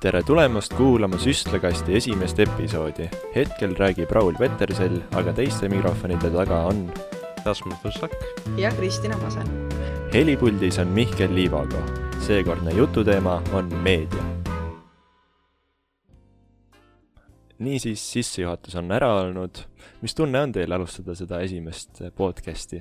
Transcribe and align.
tere 0.00 0.22
tulemast 0.22 0.72
kuulama 0.76 1.18
Süstlakasti 1.18 1.94
esimest 1.96 2.38
episoodi. 2.40 3.10
hetkel 3.34 3.74
räägib 3.76 4.10
Raul 4.10 4.34
Petersell, 4.38 5.02
aga 5.12 5.32
teiste 5.36 5.68
mikrofonide 5.68 6.30
taga 6.32 6.62
on 6.68 6.86
Rasmus 7.44 7.74
Pussak. 7.82 8.12
ja 8.56 8.70
Kristina 8.70 9.16
Mase. 9.18 9.40
helipuldis 10.14 10.78
on 10.78 10.86
Mihkel 10.86 11.34
Liivago. 11.34 11.82
seekordne 12.18 12.70
jututeema 12.70 13.42
on 13.52 13.74
meedia. 13.82 14.22
niisiis, 17.58 18.12
sissejuhatus 18.12 18.74
on 18.76 18.92
ära 18.92 19.14
olnud. 19.14 19.58
mis 20.00 20.14
tunne 20.14 20.40
on 20.40 20.52
teil 20.52 20.72
alustada 20.72 21.14
seda 21.14 21.40
esimest 21.40 22.00
podcast'i? 22.16 22.80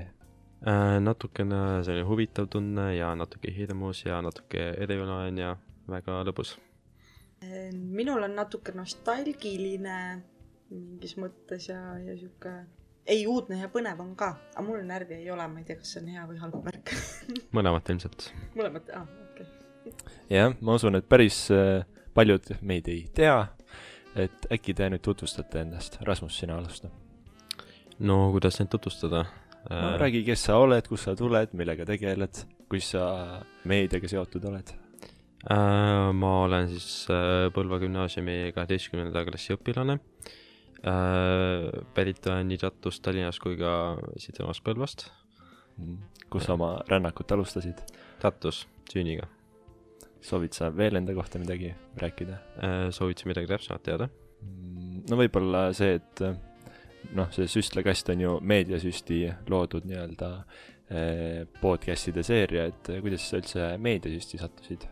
Äh, 0.67 0.99
natukene 0.99 1.83
selline 1.83 2.07
huvitav 2.07 2.47
tunne 2.47 2.95
ja 2.95 3.15
natuke 3.15 3.55
hirmus 3.57 4.05
ja 4.05 4.21
natuke 4.21 4.73
eriline 4.77 5.41
ja 5.41 5.57
väga 5.87 6.23
lõbus 6.23 6.55
minul 7.41 8.23
on 8.23 8.35
natuke 8.35 8.73
nostalgiline 8.75 9.99
mingis 10.69 11.15
mõttes 11.19 11.69
ja, 11.69 11.79
ja 12.03 12.15
sihuke, 12.17 12.53
ei 13.09 13.25
uudne 13.29 13.61
ja 13.63 13.69
põnev 13.73 14.01
on 14.03 14.13
ka, 14.17 14.33
aga 14.53 14.65
mul 14.65 14.83
närvi 14.85 15.17
ei 15.17 15.31
ole, 15.33 15.47
ma 15.49 15.61
ei 15.61 15.67
tea, 15.67 15.79
kas 15.79 15.95
see 15.95 16.03
on 16.03 16.11
hea 16.13 16.25
või 16.29 16.41
halb 16.41 16.57
märk 16.65 16.93
mõlemat 17.57 17.93
ilmselt. 17.93 18.29
mõlemat, 18.57 18.91
aa, 18.93 19.05
okei 19.31 19.47
okay.. 19.79 20.19
jah, 20.29 20.53
ma 20.61 20.77
usun, 20.77 20.99
et 20.99 21.07
päris 21.09 21.45
äh, 21.55 21.87
paljud 22.17 22.51
meid 22.61 22.89
ei 22.91 23.05
tea, 23.15 23.37
et 24.19 24.49
äkki 24.53 24.75
te 24.77 24.89
nüüd 24.93 25.05
tutvustate 25.05 25.63
ennast, 25.63 25.99
Rasmus, 26.05 26.37
sina 26.37 26.59
alusta. 26.59 26.91
no 27.99 28.21
kuidas 28.35 28.61
end 28.61 28.73
tutvustada 28.75 29.23
no,? 29.25 29.95
räägi, 30.01 30.21
kes 30.27 30.45
sa 30.49 30.59
oled, 30.61 30.85
kust 30.91 31.09
sa 31.09 31.15
tuled, 31.17 31.57
millega 31.57 31.87
tegeled, 31.89 32.45
kus 32.69 32.93
sa 32.93 33.07
meediaga 33.69 34.11
seotud 34.11 34.45
oled 34.51 34.75
ma 35.47 36.31
olen 36.43 36.67
siis 36.73 37.07
äh, 37.13 37.47
Põlva 37.55 37.79
gümnaasiumi 37.79 38.51
kaheteistkümnenda 38.55 39.23
klassi 39.27 39.55
õpilane. 39.55 39.95
Äh, 40.83 41.69
pärit 41.95 42.27
olen 42.27 42.49
nii 42.51 42.59
Tartust, 42.59 43.03
Tallinnast 43.05 43.39
kui 43.43 43.55
ka 43.59 43.95
siitsamast 44.19 44.63
Põlvast. 44.65 45.07
Mm. 45.79 45.95
kus 46.27 46.43
sa 46.43 46.57
oma 46.57 46.73
rännakut 46.91 47.31
alustasid? 47.31 47.79
Tartus, 48.19 48.65
süüniga. 48.91 49.29
soovid 50.21 50.51
sa 50.51 50.67
veel 50.75 50.99
enda 50.99 51.13
kohta 51.15 51.39
midagi 51.39 51.71
rääkida? 51.95 52.35
soovid 52.91 53.17
sa 53.17 53.29
midagi 53.29 53.47
täpsemat 53.47 53.83
teada? 53.83 54.09
Mm, 54.43 55.05
no 55.07 55.21
võib-olla 55.21 55.69
see, 55.71 55.95
et 55.95 56.21
noh, 57.15 57.31
see 57.31 57.47
süstlakast 57.47 58.11
on 58.11 58.25
ju 58.25 58.35
meediasüsti 58.43 59.23
loodud 59.47 59.87
nii-öelda 59.87 60.33
podcast'ide 61.61 62.27
seeria, 62.27 62.67
et 62.67 62.91
kuidas 62.99 63.23
sa 63.31 63.39
üldse 63.39 63.71
meediasüsti 63.79 64.43
sattusid? 64.43 64.89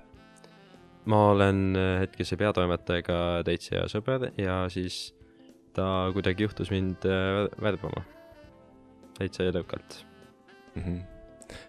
Ma 1.08 1.30
olen 1.32 1.76
äh, 1.76 2.00
hetkese 2.04 2.38
peatoimetajaga 2.40 3.20
täitsa 3.48 3.78
hea 3.78 3.86
sõber 3.92 4.30
ja 4.40 4.60
siis 4.72 5.14
ta 5.78 6.10
kuidagi 6.16 6.48
juhtus 6.48 6.72
mind 6.74 7.08
äh, 7.08 7.46
värbama. 7.62 8.04
täitsa 9.18 9.48
edukalt 9.50 10.06
mm. 10.76 10.84
-hmm. 10.84 11.00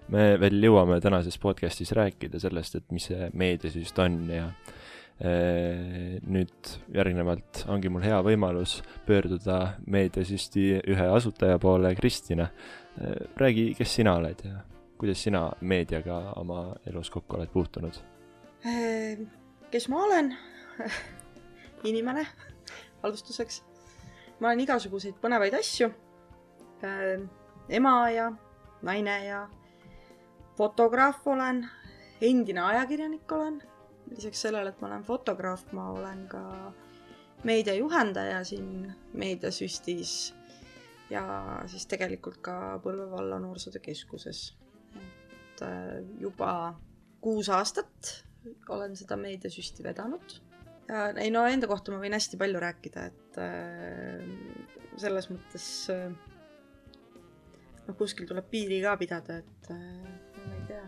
me 0.09 0.41
veel 0.41 0.65
jõuame 0.65 1.01
tänases 1.01 1.39
podcastis 1.39 1.93
rääkida 1.93 2.41
sellest, 2.41 2.75
et 2.75 2.91
mis 2.93 3.09
see 3.11 3.31
meediasüst 3.33 3.99
on 3.99 4.19
ja 4.31 4.51
e, 5.21 5.31
nüüd 6.27 6.75
järgnevalt 6.95 7.65
ongi 7.69 7.89
mul 7.89 8.03
hea 8.03 8.19
võimalus 8.23 8.83
pöörduda 9.07 9.79
meediasüsti 9.87 10.83
ühe 10.87 11.09
asutaja 11.09 11.59
poole, 11.59 11.95
Kristina 11.95 12.51
räägi, 13.37 13.75
kes 13.79 13.95
sina 13.95 14.19
oled 14.19 14.45
ja 14.45 14.61
kuidas 14.99 15.23
sina 15.23 15.53
meediaga 15.61 16.33
oma 16.37 16.75
elus 16.87 17.11
kokku 17.11 17.37
oled 17.37 17.49
puutunud 17.49 18.03
kes 19.71 19.89
ma 19.89 20.03
olen 20.05 20.37
inimene, 21.85 22.27
alustuseks. 23.03 23.63
ma 24.41 24.49
olen 24.49 24.61
igasuguseid 24.61 25.19
põnevaid 25.23 25.55
asju. 25.59 25.91
Ehm, 26.83 27.27
ema 27.69 28.11
ja 28.11 28.33
naine 28.83 29.25
ja 29.27 29.49
fotograaf 30.59 31.27
olen, 31.27 31.65
endine 32.21 32.63
ajakirjanik 32.63 33.33
olen. 33.33 33.63
lisaks 34.09 34.41
sellele, 34.41 34.71
et 34.71 34.81
ma 34.81 34.87
olen 34.89 35.03
fotograaf, 35.05 35.67
ma 35.73 35.91
olen 35.93 36.27
ka 36.29 36.73
meediajuhendaja 37.45 38.45
siin 38.45 38.95
meediasüstis 39.13 40.35
ja 41.11 41.23
siis 41.67 41.87
tegelikult 41.87 42.41
ka 42.43 42.81
Põlva 42.83 43.11
valla 43.11 43.39
noorsootöö 43.39 43.81
keskuses. 43.81 44.57
et 44.97 45.63
äh, 45.63 46.03
juba 46.21 46.75
kuus 47.21 47.49
aastat 47.49 48.28
olen 48.69 48.97
seda 48.99 49.19
meediasüsti 49.21 49.85
vedanud. 49.87 50.39
ei 51.21 51.31
no 51.31 51.45
enda 51.47 51.69
kohta 51.69 51.93
ma 51.93 52.01
võin 52.01 52.17
hästi 52.17 52.39
palju 52.41 52.61
rääkida, 52.65 53.07
et 53.11 53.41
äh, 53.45 54.25
selles 54.97 55.29
mõttes 55.31 55.67
äh, 55.93 56.09
noh, 57.89 57.97
kuskil 57.99 58.29
tuleb 58.29 58.49
piiri 58.53 58.81
ka 58.85 58.95
pidada, 59.01 59.41
et 59.43 59.71
äh, 59.73 59.83
ma 60.39 60.57
ei 60.57 60.65
tea, 60.69 60.83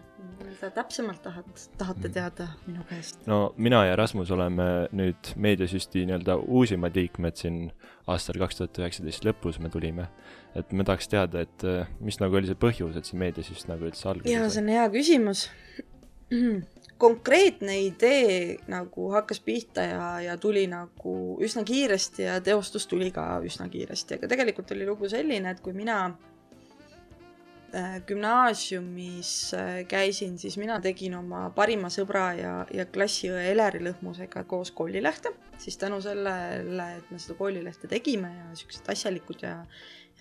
mida 0.45 0.71
täpsemalt 0.75 1.23
tahad, 1.25 1.49
tahate 1.81 2.09
mm. 2.09 2.15
teada 2.17 2.49
minu 2.67 2.85
käest? 2.89 3.23
no 3.31 3.41
mina 3.57 3.83
ja 3.89 3.97
Rasmus 3.99 4.33
oleme 4.35 4.67
nüüd 4.97 5.33
meediasüsti 5.37 6.05
nii-öelda 6.09 6.37
uusimad 6.41 6.97
liikmed 6.97 7.39
siin 7.41 7.61
aastal 8.11 8.41
kaks 8.43 8.61
tuhat 8.61 8.83
üheksateist 8.83 9.27
lõpus 9.29 9.61
me 9.63 9.73
tulime. 9.73 10.09
et 10.55 10.73
me 10.73 10.85
tahaks 10.85 11.09
teada, 11.09 11.45
et 11.47 11.65
äh, 11.65 11.89
mis 12.01 12.21
nagu 12.23 12.37
oli 12.37 12.51
see 12.51 12.59
põhjus, 12.59 12.97
et 12.99 13.09
see 13.09 13.21
meediasüst 13.21 13.71
nagu 13.71 13.89
üldse 13.89 14.07
sai? 14.09 14.21
jaa, 14.29 14.49
see 14.49 14.65
on 14.65 14.73
hea 14.75 14.89
küsimus 14.93 15.49
konkreetne 17.01 17.79
idee 17.81 18.57
nagu 18.69 19.11
hakkas 19.15 19.41
pihta 19.45 19.85
ja, 19.87 20.09
ja 20.21 20.37
tuli 20.41 20.67
nagu 20.71 21.15
üsna 21.43 21.65
kiiresti 21.67 22.27
ja 22.27 22.41
teostus 22.45 22.87
tuli 22.91 23.11
ka 23.15 23.25
üsna 23.47 23.69
kiiresti, 23.73 24.19
aga 24.19 24.29
tegelikult 24.35 24.75
oli 24.77 24.89
lugu 24.89 25.09
selline, 25.09 25.55
et 25.55 25.63
kui 25.65 25.73
mina 25.77 25.99
äh, 27.75 27.97
gümnaasiumis 28.07 29.33
äh, 29.57 29.71
käisin, 29.89 30.37
siis 30.39 30.59
mina 30.61 30.81
tegin 30.85 31.17
oma 31.19 31.47
parima 31.57 31.89
sõbra 31.93 32.27
ja, 32.39 32.55
ja 32.75 32.87
klassiõe 32.87 33.49
Eleri 33.55 33.81
Lõhmusega 33.87 34.45
koos 34.51 34.75
koolilehte, 34.77 35.33
siis 35.59 35.81
tänu 35.81 36.03
sellele, 36.05 36.91
et 36.99 37.11
me 37.11 37.23
seda 37.23 37.39
koolilehte 37.41 37.89
tegime 37.89 38.35
ja 38.37 38.53
siuksed 38.61 38.93
asjalikud 38.93 39.47
ja, 39.47 39.57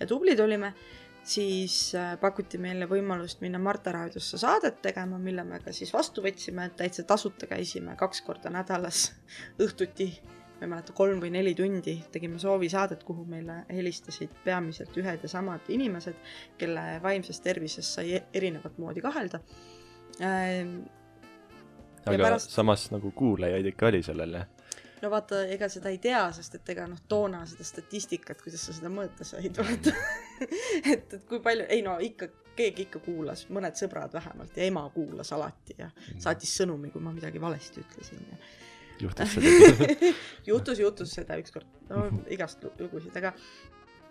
ja 0.00 0.08
tublid 0.08 0.40
olime, 0.40 0.72
siis 1.30 1.76
äh, 1.94 2.14
pakuti 2.20 2.58
meile 2.58 2.88
võimalust 2.90 3.42
minna 3.44 3.58
Marta 3.62 3.92
raadiosse 3.94 4.38
saadet 4.40 4.80
tegema, 4.82 5.18
mille 5.18 5.44
me 5.46 5.60
ka 5.62 5.72
siis 5.74 5.92
vastu 5.94 6.24
võtsime, 6.24 6.66
et 6.66 6.76
täitsa 6.80 7.04
tasuta 7.06 7.48
käisime 7.50 7.96
kaks 8.00 8.22
korda 8.26 8.52
nädalas 8.52 9.10
õhtuti, 9.64 10.10
ma 10.58 10.66
ei 10.66 10.72
mäleta, 10.74 10.94
kolm 10.96 11.22
või 11.22 11.32
neli 11.34 11.54
tundi 11.58 11.96
tegime 12.12 12.40
soovisaadet, 12.42 13.04
kuhu 13.06 13.24
meile 13.28 13.62
helistasid 13.70 14.32
peamiselt 14.44 14.96
ühed 15.00 15.26
ja 15.26 15.32
samad 15.32 15.68
inimesed, 15.72 16.18
kelle 16.58 16.86
vaimses 17.02 17.42
tervises 17.44 17.94
sai 17.98 18.16
e-, 18.18 18.24
erinevat 18.34 18.78
moodi 18.82 19.04
kahelda. 19.04 19.42
Ähm,. 20.20 20.80
aga 22.04 22.16
pärast... 22.16 22.50
samas 22.50 22.88
nagu 22.90 23.12
kuulajaid 23.16 23.66
ikka 23.70 23.86
oli 23.86 24.02
sellele 24.02 24.46
no 25.00 25.10
vaata, 25.12 25.44
ega 25.54 25.68
seda 25.72 25.92
ei 25.92 25.98
tea, 26.02 26.22
sest 26.36 26.58
et 26.58 26.72
ega 26.74 26.84
noh, 26.90 26.98
toona 27.08 27.44
seda 27.48 27.64
statistikat, 27.64 28.42
kuidas 28.42 28.66
sa 28.66 28.74
seda 28.76 28.90
mõõta 28.92 29.24
said, 29.24 29.56
vaata 29.56 29.94
et, 30.92 31.06
et 31.14 31.24
kui 31.28 31.40
palju, 31.44 31.66
ei 31.68 31.82
no 31.86 31.98
ikka, 32.02 32.30
keegi 32.56 32.88
ikka 32.88 33.02
kuulas, 33.04 33.46
mõned 33.52 33.78
sõbrad 33.78 34.14
vähemalt 34.16 34.56
ja 34.56 34.66
ema 34.66 34.84
kuulas 34.94 35.32
alati 35.36 35.78
ja 35.78 35.88
mm. 35.90 36.20
saatis 36.22 36.54
sõnumi, 36.60 36.92
kui 36.92 37.02
ma 37.04 37.14
midagi 37.16 37.42
valesti 37.42 37.84
ütlesin 37.84 38.24
ja 38.32 38.40
juhtus 39.00 39.32
seda 39.34 40.14
juhtus, 40.46 40.80
juhtus 40.80 41.14
seda 41.16 41.38
ükskord, 41.40 41.68
no 41.88 42.06
igast 42.32 42.64
lugusid, 42.78 43.16
aga 43.16 43.34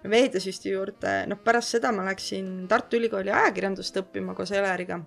meediasüsti 0.07 0.73
juurde, 0.73 1.13
noh, 1.29 1.39
pärast 1.43 1.75
seda 1.75 1.91
ma 1.95 2.05
läksin 2.07 2.67
Tartu 2.71 2.99
Ülikooli 2.99 3.33
ajakirjandust 3.35 3.97
õppima 3.99 4.35
koos 4.37 4.53
Eleriga. 4.55 5.01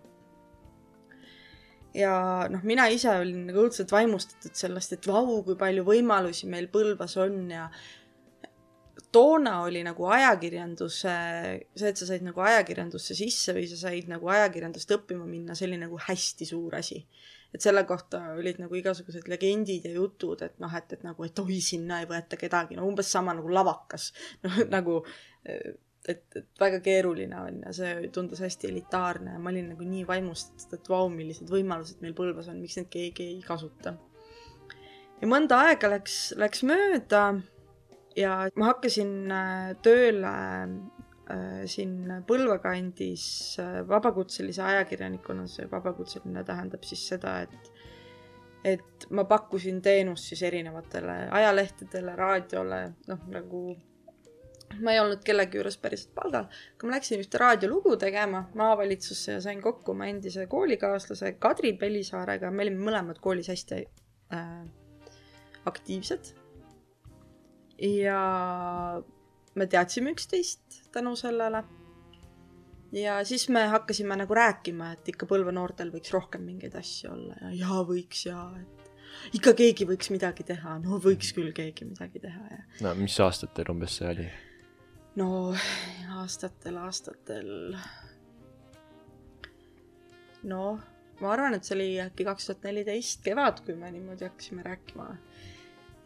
Ja 1.97 2.13
noh, 2.49 2.63
mina 2.65 2.87
ise 2.93 3.13
olin 3.21 3.47
nagu 3.49 3.67
õudselt 3.67 3.93
vaimustatud 3.93 4.57
sellest, 4.57 4.95
et 4.97 5.09
vau, 5.09 5.43
kui 5.45 5.57
palju 5.61 5.85
võimalusi 5.85 6.49
meil 6.49 6.71
Põlvas 6.73 7.19
on 7.21 7.51
ja 7.53 7.67
toona 9.13 9.59
oli 9.67 9.83
nagu 9.85 10.07
ajakirjanduse, 10.09 11.13
see, 11.77 11.91
et 11.91 12.01
sa 12.01 12.09
said 12.09 12.25
nagu 12.25 12.41
ajakirjandusse 12.45 13.17
sisse 13.17 13.55
või 13.57 13.67
sa 13.71 13.79
said 13.85 14.09
nagu 14.11 14.31
ajakirjandust 14.33 14.97
õppima 14.97 15.27
minna, 15.29 15.57
see 15.59 15.69
oli 15.69 15.79
nagu 15.83 16.01
hästi 16.09 16.49
suur 16.49 16.77
asi. 16.81 17.05
et 17.53 17.61
selle 17.61 17.83
kohta 17.85 18.19
olid 18.33 18.63
nagu 18.63 18.73
igasugused 18.79 19.27
legendid 19.29 19.85
ja 19.85 19.91
jutud, 19.93 20.41
et 20.41 20.55
noh, 20.63 20.73
et, 20.73 20.93
et 20.97 21.03
nagu, 21.05 21.25
et 21.27 21.41
oi, 21.43 21.59
sinna 21.61 21.99
ei 22.01 22.07
võeta 22.09 22.39
kedagi, 22.41 22.79
no 22.79 22.87
umbes 22.89 23.11
sama 23.13 23.35
nagu 23.37 23.53
lavakas, 23.53 24.09
noh 24.47 24.63
nagu 24.73 25.03
et, 26.09 26.25
et 26.37 26.49
väga 26.61 26.81
keeruline 26.81 27.37
on 27.37 27.61
ja 27.67 27.75
see 27.77 28.09
tundus 28.15 28.41
hästi 28.43 28.71
elitaarne 28.73 29.37
ja 29.37 29.43
ma 29.43 29.53
olin 29.53 29.69
nagu 29.75 29.85
nii 29.87 30.07
vaimustatud, 30.09 30.79
et 30.79 30.89
vau, 30.89 31.11
millised 31.13 31.53
võimalused 31.53 32.01
meil 32.01 32.17
Põlvas 32.17 32.49
on, 32.49 32.61
miks 32.63 32.79
neid 32.81 32.89
keegi 32.93 33.29
ei 33.35 33.41
kasuta. 33.45 33.99
ja 35.21 35.29
mõnda 35.29 35.61
aega 35.69 35.93
läks, 35.93 36.23
läks 36.41 36.65
mööda 36.65 37.27
ja 38.17 38.33
ma 38.59 38.73
hakkasin 38.73 39.13
äh, 39.33 39.75
tööle 39.85 40.33
äh, 40.33 41.63
siin 41.71 42.23
Põlva 42.29 42.59
kandis 42.63 43.25
äh, 43.63 43.81
vabakutselise 43.89 44.65
ajakirjanikuna, 44.67 45.47
see 45.51 45.69
vabakutseline 45.71 46.45
tähendab 46.49 46.85
siis 46.89 47.07
seda, 47.15 47.41
et 47.47 47.73
et 48.63 49.09
ma 49.11 49.25
pakkusin 49.27 49.81
teenust 49.83 50.29
siis 50.31 50.43
erinevatele 50.47 51.17
ajalehtedele, 51.35 52.13
raadiole, 52.15 52.83
noh 53.09 53.25
nagu 53.33 53.63
ma 54.81 54.95
ei 54.95 55.01
olnud 55.03 55.25
kellegi 55.27 55.59
juures 55.59 55.77
päriselt 55.83 56.13
palgal, 56.17 56.47
aga 56.47 56.89
ma 56.89 56.95
läksin 56.95 57.23
ühte 57.25 57.41
raadiolugu 57.43 57.97
tegema 58.01 58.45
maavalitsusse 58.59 59.37
ja 59.37 59.41
sain 59.45 59.61
kokku 59.65 59.93
oma 59.93 60.07
endise 60.09 60.47
koolikaaslase 60.51 61.35
Kadri 61.43 61.75
Pellisaarega, 61.81 62.51
me 62.51 62.67
olime 62.67 62.87
mõlemad 62.87 63.21
koolis 63.25 63.51
hästi 63.53 63.83
äh, 64.37 64.47
aktiivsed. 65.69 66.33
Ja 67.83 69.03
me 69.55 69.67
teadsime 69.67 70.13
üksteist 70.15 70.83
tänu 70.93 71.17
sellele. 71.17 71.65
ja 72.93 73.25
siis 73.25 73.49
me 73.49 73.67
hakkasime 73.67 74.17
nagu 74.17 74.35
rääkima, 74.35 74.93
et 74.93 75.09
ikka 75.09 75.27
Põlva 75.27 75.53
noortel 75.53 75.91
võiks 75.93 76.13
rohkem 76.13 76.45
mingeid 76.47 76.77
asju 76.79 77.13
olla 77.13 77.37
ja 77.43 77.53
jaa, 77.65 77.83
võiks 77.89 78.27
ja 78.29 78.47
et 78.61 79.37
ikka 79.39 79.55
keegi 79.59 79.89
võiks 79.89 80.13
midagi 80.13 80.45
teha, 80.49 80.79
no 80.85 81.01
võiks 81.03 81.33
küll 81.37 81.53
keegi 81.57 81.89
midagi 81.89 82.23
teha 82.23 82.49
ja. 82.51 82.63
no 82.87 82.95
mis 83.01 83.19
aastatel 83.21 83.73
umbes 83.75 83.99
see 84.01 84.09
oli? 84.15 84.31
no 85.21 85.29
aastatel, 86.23 86.79
aastatel. 86.83 87.77
noh, 90.49 90.81
ma 91.21 91.33
arvan, 91.33 91.57
et 91.57 91.67
see 91.67 91.77
oli 91.77 91.89
äkki 92.03 92.27
kaks 92.29 92.49
tuhat 92.49 92.69
neliteist 92.69 93.23
kevad, 93.25 93.63
kui 93.67 93.77
me 93.79 93.91
niimoodi 93.95 94.27
hakkasime 94.29 94.65
rääkima. 94.67 95.09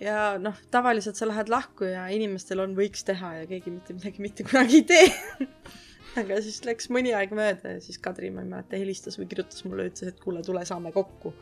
Ja 0.00 0.36
noh, 0.42 0.56
tavaliselt 0.70 1.16
sa 1.18 1.28
lähed 1.28 1.50
lahku 1.52 1.88
ja 1.88 2.06
inimestel 2.12 2.60
on, 2.64 2.76
võiks 2.76 3.04
teha 3.06 3.32
ja 3.40 3.48
keegi 3.48 3.72
mitte 3.72 3.96
midagi 3.96 4.24
mitte 4.24 4.46
kunagi 4.46 4.82
ei 4.82 4.86
tee 4.90 5.46
aga 6.20 6.38
siis 6.44 6.62
läks 6.66 6.90
mõni 6.92 7.14
aeg 7.16 7.32
mööda 7.36 7.76
ja 7.76 7.82
siis 7.84 7.98
Kadri, 8.02 8.30
ma 8.32 8.44
ei 8.44 8.50
mäleta, 8.50 8.78
helistas 8.80 9.18
või 9.20 9.28
kirjutas 9.30 9.64
mulle, 9.66 9.88
ütles, 9.90 10.12
et 10.12 10.20
kuule, 10.22 10.42
tule, 10.46 10.64
saame 10.68 10.92
kokku. 10.94 11.32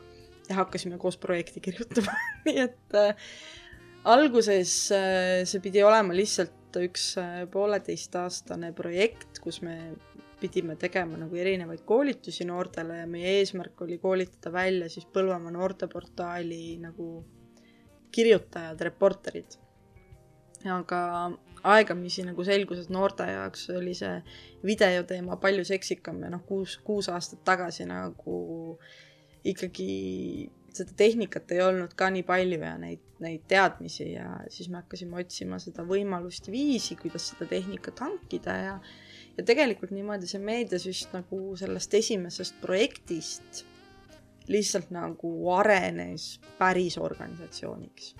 ja 0.49 0.59
hakkasime 0.61 0.99
koos 1.01 1.17
projekti 1.17 1.63
kirjutama 1.63 2.15
nii 2.47 2.59
et 2.63 2.99
äh, 2.99 3.29
alguses 4.11 4.75
äh, 4.95 5.43
see 5.47 5.63
pidi 5.63 5.83
olema 5.83 6.15
lihtsalt 6.15 6.79
üks 6.79 7.13
äh, 7.21 7.43
pooleteistaastane 7.51 8.71
projekt, 8.75 9.39
kus 9.43 9.61
me 9.65 9.95
pidime 10.39 10.75
tegema 10.75 11.17
nagu 11.17 11.35
erinevaid 11.39 11.85
koolitusi 11.87 12.45
noortele 12.47 12.99
ja 12.99 13.07
meie 13.07 13.37
eesmärk 13.39 13.81
oli 13.85 13.97
koolitada 14.01 14.51
välja 14.53 14.89
siis 14.91 15.07
Põlvamaa 15.11 15.53
noorteportaali 15.55 16.75
nagu 16.83 17.07
kirjutajad, 18.15 18.81
reporterid. 18.89 19.57
aga 20.65 20.99
aegamisi 21.65 22.23
nagu 22.25 22.43
selgus, 22.45 22.79
et 22.81 22.91
noorte 22.93 23.25
jaoks 23.29 23.67
oli 23.73 23.93
see 23.97 24.13
videoteema 24.65 25.37
palju 25.41 25.65
seksikam 25.67 26.23
ja 26.25 26.31
noh, 26.33 26.41
kuus, 26.47 26.77
kuus 26.85 27.09
aastat 27.13 27.43
tagasi 27.45 27.85
nagu 27.89 28.37
ikkagi 29.45 29.89
seda 30.75 30.95
tehnikat 30.97 31.53
ei 31.53 31.61
olnud 31.63 31.93
ka 31.97 32.09
nii 32.11 32.25
palju 32.27 32.59
ja 32.59 32.73
neid, 32.81 33.03
neid 33.23 33.45
teadmisi 33.49 34.09
ja 34.15 34.39
siis 34.51 34.69
me 34.69 34.81
hakkasime 34.81 35.21
otsima 35.21 35.59
seda 35.61 35.85
võimalust, 35.87 36.49
viisi, 36.51 36.97
kuidas 36.99 37.29
seda 37.31 37.47
tehnikat 37.53 38.01
hankida 38.03 38.57
ja 38.61 38.79
ja 39.35 39.43
tegelikult 39.43 39.91
niimoodi 39.91 40.29
see 40.31 40.39
meediasüst 40.43 41.15
nagu 41.15 41.39
sellest 41.59 41.93
esimesest 41.99 42.59
projektist 42.61 43.65
lihtsalt 44.51 44.91
nagu 44.93 45.31
arenes 45.55 46.35
päris 46.59 46.97
organisatsiooniks. 47.01 48.15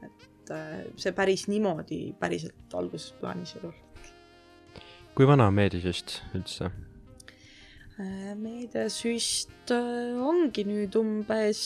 et 0.00 0.52
äh, 0.54 0.84
see 0.96 1.12
päris 1.12 1.46
niimoodi 1.48 2.14
päriselt 2.20 2.74
alguses 2.74 3.12
plaanis 3.20 3.56
ei 3.56 3.64
olnud. 3.64 4.12
kui 5.14 5.26
vana 5.26 5.50
on 5.50 5.54
meediasüst 5.54 6.20
üldse? 6.34 6.70
Äh, 8.00 8.32
meediasüst 8.36 9.72
äh, 9.74 10.16
ongi 10.24 10.64
nüüd 10.68 10.96
umbes 11.00 11.62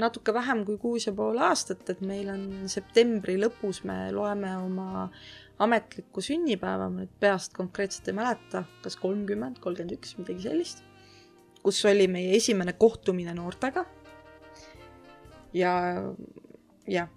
natuke 0.00 0.34
vähem 0.34 0.64
kui 0.68 0.78
kuus 0.80 1.06
ja 1.06 1.12
pool 1.16 1.38
aastat, 1.38 1.84
et 1.90 2.00
meil 2.00 2.32
on 2.32 2.68
septembri 2.72 3.36
lõpus, 3.40 3.82
me 3.88 4.08
loeme 4.12 4.56
oma 4.60 5.10
ametlikku 5.62 6.24
sünnipäeva, 6.24 6.88
ma 6.88 7.04
nüüd 7.04 7.12
peast 7.20 7.52
konkreetselt 7.56 8.08
ei 8.10 8.16
mäleta, 8.16 8.64
kas 8.82 8.96
kolmkümmend, 9.00 9.60
kolmkümmend 9.62 9.98
üks, 9.98 10.16
midagi 10.18 10.48
sellist, 10.48 10.82
kus 11.62 11.84
oli 11.90 12.08
meie 12.10 12.36
esimene 12.36 12.74
kohtumine 12.78 13.34
noortega. 13.34 13.84
ja, 15.54 15.72
jah. 16.88 17.08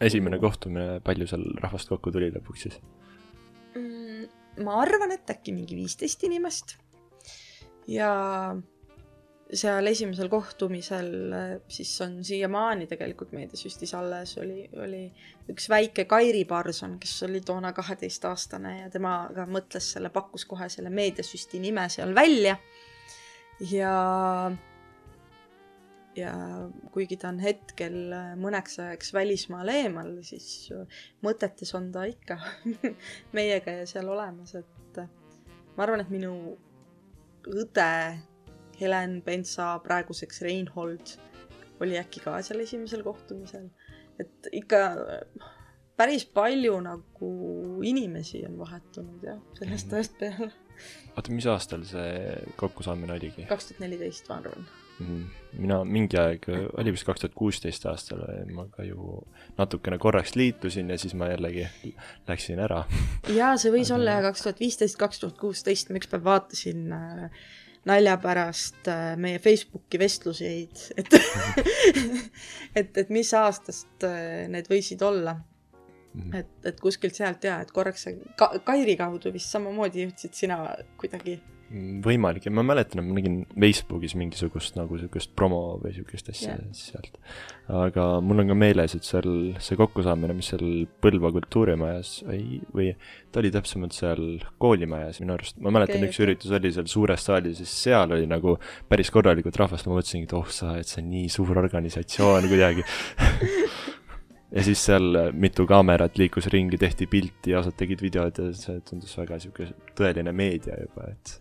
esimene 0.00 0.38
kohtumine, 0.38 1.00
palju 1.04 1.26
seal 1.30 1.44
rahvast 1.62 1.88
kokku 1.88 2.12
tuli 2.14 2.32
lõpuks 2.34 2.66
siis? 2.66 2.80
Mm, 3.78 4.26
ma 4.64 4.80
arvan, 4.82 5.14
et 5.14 5.30
äkki 5.30 5.54
mingi 5.54 5.78
viisteist 5.78 6.24
inimest 6.26 6.76
ja 7.88 8.10
seal 9.48 9.86
esimesel 9.88 10.28
kohtumisel 10.28 11.08
siis 11.72 11.92
on 12.04 12.18
siiamaani 12.24 12.86
tegelikult 12.86 13.32
meediasüstis 13.32 13.94
alles, 13.96 14.34
oli, 14.42 14.66
oli 14.76 15.06
üks 15.48 15.68
väike 15.72 16.04
Kairi 16.08 16.44
Parson, 16.44 16.98
kes 17.00 17.14
oli 17.24 17.40
toona 17.40 17.72
kaheteistaastane 17.76 18.74
ja 18.82 18.90
temaga 18.92 19.46
mõtles 19.48 19.92
selle, 19.94 20.12
pakkus 20.12 20.44
kohe 20.48 20.68
selle 20.72 20.92
meediasüsti 20.92 21.62
nime 21.64 21.88
seal 21.92 22.14
välja. 22.14 22.58
Ja, 23.60 23.94
ja 26.16 26.32
kuigi 26.94 27.18
ta 27.20 27.32
on 27.32 27.40
hetkel 27.42 27.98
mõneks 28.40 28.78
ajaks 28.82 29.12
välismaal 29.16 29.72
eemal, 29.72 30.14
siis 30.26 30.70
mõtetes 31.24 31.74
on 31.78 31.90
ta 31.94 32.06
ikka 32.10 32.38
meiega 33.36 33.80
ja 33.80 33.86
seal 33.90 34.08
olemas, 34.12 34.54
et 34.58 35.02
ma 35.76 35.86
arvan, 35.86 36.02
et 36.02 36.10
minu 36.12 36.32
õde 37.48 37.90
Helen 38.78 39.20
Pensa, 39.26 39.72
praeguseks 39.82 40.42
Reinhold, 40.46 41.16
oli 41.82 41.98
äkki 41.98 42.22
ka 42.22 42.38
seal 42.46 42.62
esimesel 42.62 43.04
kohtumisel. 43.06 43.68
et 44.18 44.48
ikka 44.52 44.78
päris 45.98 46.24
palju 46.26 46.78
nagu 46.82 47.28
inimesi 47.86 48.42
on 48.46 48.56
vahetunud 48.58 49.22
jah, 49.22 49.38
sellest 49.58 49.86
mhm. 49.86 49.94
ajast 49.94 50.18
peale. 50.18 50.50
Oota, 51.16 51.32
mis 51.32 51.46
aastal 51.46 51.86
see 51.88 52.12
kokkusaamine 52.56 53.16
oligi? 53.18 53.48
kaks 53.48 53.72
tuhat 53.72 53.86
neliteist, 53.86 54.28
ma 54.28 54.42
arvan 54.42 54.68
Mhm. 54.98 55.26
mina 55.62 55.76
mingi 55.86 56.18
aeg, 56.18 56.46
oli 56.80 56.90
vist 56.90 57.06
kaks 57.06 57.22
tuhat 57.22 57.34
kuusteist 57.38 57.84
aastal, 57.86 58.24
ma 58.50 58.64
ka 58.72 58.82
ju 58.82 59.20
natukene 59.58 59.98
korraks 60.02 60.34
liitusin 60.34 60.90
ja 60.90 60.98
siis 60.98 61.14
ma 61.14 61.28
jällegi 61.30 61.68
läksin 62.28 62.58
ära. 62.64 62.82
jaa, 63.30 63.54
see 63.56 63.72
võis 63.74 63.92
olla 63.94 64.18
jah 64.18 64.26
kaks 64.26 64.42
tuhat 64.42 64.62
viisteist, 64.64 64.98
kaks 64.98 65.22
tuhat 65.22 65.38
kuusteist, 65.38 65.92
ma 65.92 66.02
ükspäev 66.02 66.26
vaatasin 66.26 66.92
äh, 66.96 67.46
nalja 67.86 68.16
pärast 68.22 68.90
äh, 68.90 69.12
meie 69.20 69.38
Facebooki 69.38 70.00
vestluseid, 70.02 70.82
et 70.98 71.14
et, 72.80 72.98
et 73.04 73.14
mis 73.14 73.30
aastast 73.38 74.08
äh, 74.08 74.48
need 74.50 74.66
võisid 74.70 75.04
olla 75.06 75.38
mm. 76.14 76.22
-hmm. 76.22 76.40
et, 76.40 76.72
et 76.72 76.80
kuskilt 76.80 77.14
sealt 77.14 77.44
jaa, 77.44 77.60
et 77.60 77.70
korraks 77.72 78.08
see 78.08 78.18
ka, 78.36 78.52
Kairi 78.64 78.96
kaudu 78.96 79.32
vist 79.34 79.54
samamoodi 79.54 80.06
jõudsid 80.06 80.34
sina 80.34 80.60
kuidagi 81.00 81.38
võimalik 81.68 82.46
ja 82.46 82.52
ma 82.54 82.62
mäletan, 82.64 83.02
et 83.02 83.08
ma 83.10 83.14
nägin 83.18 83.42
Facebookis 83.52 84.14
mingisugust 84.16 84.78
nagu 84.78 84.96
sihukest 84.96 85.34
promo 85.36 85.76
või 85.82 85.92
sihukest 85.92 86.30
asja 86.32 86.54
yeah. 86.54 86.62
sealt. 86.72 87.18
aga 87.68 88.06
mul 88.24 88.40
on 88.40 88.52
ka 88.52 88.56
meeles, 88.56 88.94
et 88.96 89.04
seal 89.04 89.28
see 89.60 89.76
kokkusaamine, 89.76 90.36
mis 90.38 90.48
seal 90.54 90.64
Põlva 91.04 91.30
kultuurimajas 91.34 92.14
või, 92.24 92.62
või 92.72 92.88
ta 93.32 93.42
oli 93.42 93.52
täpsemalt 93.52 93.96
seal 93.96 94.24
koolimajas 94.62 95.20
minu 95.20 95.36
arust, 95.36 95.60
ma 95.60 95.74
mäletan 95.74 96.00
okay,, 96.00 96.08
üks 96.08 96.16
okay. 96.16 96.28
üritus 96.30 96.56
oli 96.56 96.72
seal 96.72 96.88
suures 96.88 97.28
saalis, 97.28 97.60
siis 97.60 97.76
seal 97.84 98.16
oli 98.16 98.30
nagu 98.30 98.56
päris 98.88 99.12
korralikult 99.12 99.60
rahvast, 99.60 99.90
ma 99.90 99.98
mõtlesingi, 99.98 100.30
et 100.30 100.36
oh 100.40 100.48
sa, 100.48 100.78
et 100.80 100.88
see 100.88 101.02
on 101.04 101.12
nii 101.12 101.28
suur 101.36 101.60
organisatsioon 101.66 102.48
kuidagi 102.48 102.86
ja 104.52 104.64
siis 104.64 104.80
seal 104.88 105.18
mitu 105.36 105.66
kaamerat 105.68 106.18
liikus 106.18 106.48
ringi, 106.52 106.78
tehti 106.80 107.06
pilti 107.10 107.52
ja 107.52 107.60
osad 107.60 107.76
tegid 107.78 108.02
videod 108.04 108.40
ja 108.40 108.48
see 108.56 108.80
tundus 108.88 109.14
väga 109.18 109.40
sihuke 109.42 109.68
tõeline 109.98 110.32
meedia 110.32 110.78
juba, 110.80 111.10
et 111.12 111.36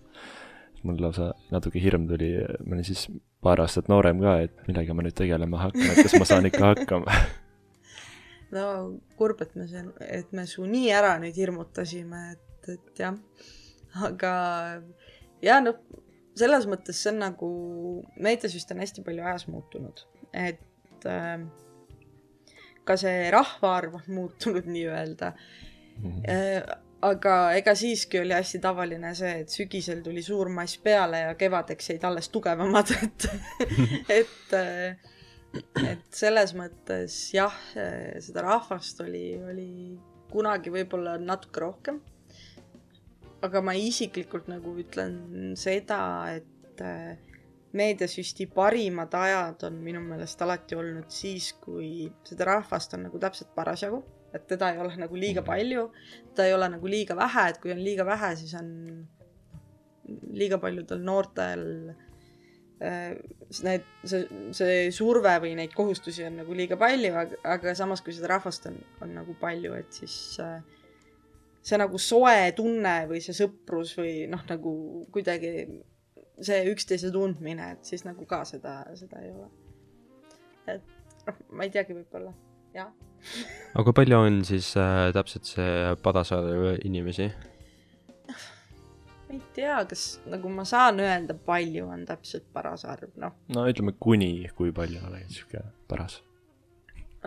mul 0.88 1.00
lausa 1.02 1.32
natuke 1.52 1.82
hirm 1.84 2.08
tuli, 2.10 2.34
ma 2.66 2.78
olin 2.78 2.88
siis 2.88 3.08
paar 3.44 3.62
aastat 3.64 3.90
noorem 3.92 4.20
ka, 4.24 4.38
et 4.46 4.68
millega 4.70 4.96
ma 4.96 5.06
nüüd 5.06 5.16
tegelema 5.18 5.68
hakkan, 5.68 5.92
et 5.94 6.04
kas 6.04 6.18
ma 6.20 6.28
saan 6.28 6.50
ikka 6.50 6.74
hakkama 6.74 7.20
no 8.56 8.66
kurb, 9.20 9.42
et 9.44 9.56
me 9.60 9.68
see, 9.70 9.84
et 10.08 10.36
me 10.36 10.48
su 10.50 10.66
nii 10.68 10.92
ära 10.96 11.16
nüüd 11.22 11.38
hirmutasime, 11.38 12.24
et, 12.36 12.74
et 12.76 13.04
jah. 13.04 13.16
aga 14.08 14.34
ja 15.44 15.62
noh, 15.64 15.80
selles 16.38 16.68
mõttes 16.70 17.00
see 17.02 17.14
on 17.14 17.24
nagu, 17.24 17.52
meediasüst 18.20 18.76
on 18.76 18.84
hästi 18.84 19.06
palju 19.06 19.26
ajas 19.26 19.48
muutunud, 19.52 20.04
et 20.36 21.08
äh, 21.10 21.40
ka 22.88 22.98
see 23.00 23.30
rahvaarv 23.34 24.00
on 24.02 24.12
muutunud 24.20 24.68
nii-öelda 24.76 25.32
mm. 25.32 26.12
-hmm. 26.12 26.30
Äh, 26.32 26.78
aga 27.02 27.36
ega 27.58 27.76
siiski 27.78 28.20
oli 28.20 28.34
hästi 28.34 28.60
tavaline 28.64 29.14
see, 29.16 29.34
et 29.44 29.54
sügisel 29.54 30.02
tuli 30.06 30.24
suur 30.26 30.50
mass 30.50 30.80
peale 30.84 31.20
ja 31.28 31.36
kevadeks 31.36 31.92
jäid 31.94 32.04
alles 32.08 32.30
tugevamad, 32.34 32.92
et 33.06 33.30
et 34.10 34.58
et 35.84 36.06
selles 36.14 36.54
mõttes 36.58 37.16
jah, 37.34 37.56
seda 38.22 38.44
rahvast 38.46 39.02
oli, 39.06 39.26
oli 39.42 39.70
kunagi 40.32 40.74
võib-olla 40.74 41.18
natuke 41.22 41.64
rohkem. 41.64 42.02
aga 43.42 43.62
ma 43.62 43.74
isiklikult 43.78 44.48
nagu 44.50 44.74
ütlen 44.82 45.54
seda, 45.56 46.00
et 46.34 46.82
meediasüsti 47.76 48.48
parimad 48.54 49.14
ajad 49.14 49.68
on 49.68 49.80
minu 49.84 50.02
meelest 50.06 50.42
alati 50.42 50.78
olnud 50.78 51.12
siis, 51.12 51.52
kui 51.64 52.08
seda 52.28 52.48
rahvast 52.54 52.96
on 52.96 53.08
nagu 53.08 53.20
täpselt 53.20 53.52
parasjagu, 53.56 54.02
et 54.36 54.48
teda 54.48 54.72
ei 54.74 54.82
ole 54.84 54.96
nagu 55.00 55.20
liiga 55.20 55.44
palju, 55.46 55.90
teda 56.32 56.48
ei 56.48 56.56
ole 56.56 56.70
nagu 56.78 56.92
liiga 56.92 57.18
vähe, 57.18 57.48
et 57.52 57.62
kui 57.64 57.74
on 57.76 57.84
liiga 57.84 58.06
vähe, 58.08 58.34
siis 58.40 58.54
on 58.60 58.70
liiga 60.38 60.60
paljudel 60.64 61.04
noortel 61.04 61.66
äh, 62.84 63.18
need, 63.64 63.88
see, 64.08 64.24
see 64.56 64.80
surve 64.96 65.36
või 65.44 65.58
neid 65.60 65.76
kohustusi 65.76 66.24
on 66.28 66.40
nagu 66.44 66.56
liiga 66.56 66.80
palju, 66.80 67.14
aga 67.44 67.76
samas, 67.76 68.04
kui 68.06 68.16
seda 68.16 68.32
rahvast 68.38 68.70
on, 68.72 68.80
on 69.04 69.16
nagu 69.20 69.36
palju, 69.42 69.76
et 69.76 70.00
siis 70.02 70.16
äh, 70.44 70.62
see 71.68 71.80
nagu 71.82 72.00
soe 72.00 72.54
tunne 72.56 72.96
või 73.10 73.20
see 73.24 73.36
sõprus 73.36 73.94
või 74.00 74.24
noh, 74.32 74.44
nagu 74.48 74.74
kuidagi 75.12 75.68
see 76.42 76.60
üksteise 76.72 77.12
tundmine, 77.14 77.72
et 77.76 77.88
siis 77.88 78.06
nagu 78.06 78.26
ka 78.30 78.44
seda, 78.48 78.80
seda 78.98 79.22
ei 79.24 79.32
ole. 79.34 79.50
et 80.68 80.96
noh, 81.28 81.42
ma 81.58 81.68
ei 81.68 81.74
teagi, 81.74 81.96
võib-olla, 81.98 82.34
jah. 82.76 82.92
aga 83.74 83.86
kui 83.88 83.98
palju 84.02 84.20
on 84.28 84.42
siis 84.48 84.74
äh, 84.80 85.08
täpselt 85.16 85.50
see 85.50 85.96
Padasaare 86.04 86.78
inimesi? 86.88 87.30
ma 88.28 89.36
ei 89.36 89.42
tea, 89.56 89.80
kas 89.90 90.06
nagu 90.30 90.52
ma 90.54 90.66
saan 90.68 91.02
öelda, 91.04 91.36
palju 91.48 91.88
on 91.90 92.06
täpselt 92.08 92.48
paras 92.54 92.86
arv, 92.88 93.16
noh. 93.20 93.36
no 93.54 93.68
ütleme 93.70 93.96
kuni, 94.00 94.50
kui 94.56 94.74
palju 94.76 95.04
oleks 95.10 95.40
sihuke 95.40 95.64
paras. 95.90 96.22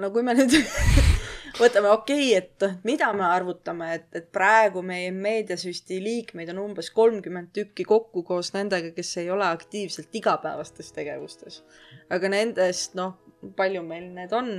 no 0.01 0.13
kui 0.15 0.25
me 0.25 0.37
nüüd 0.39 0.61
võtame 1.59 1.91
okei 1.93 2.37
okay,, 2.37 2.43
et 2.43 2.85
mida 2.87 3.11
me 3.17 3.25
arvutame, 3.27 3.95
et, 3.99 4.07
et 4.17 4.29
praegu 4.33 4.83
meie 4.87 5.11
meediasüsti 5.15 6.01
liikmeid 6.03 6.53
on 6.55 6.63
umbes 6.67 6.91
kolmkümmend 6.95 7.53
tükki 7.57 7.87
kokku 7.89 8.23
koos 8.27 8.53
nendega, 8.55 8.93
kes 8.97 9.17
ei 9.23 9.31
ole 9.33 9.49
aktiivselt 9.49 10.15
igapäevastes 10.21 10.93
tegevustes. 10.97 11.63
aga 12.11 12.31
nendest, 12.33 12.95
noh, 12.99 13.19
palju 13.57 13.83
meil 13.87 14.09
need 14.15 14.33
on, 14.37 14.51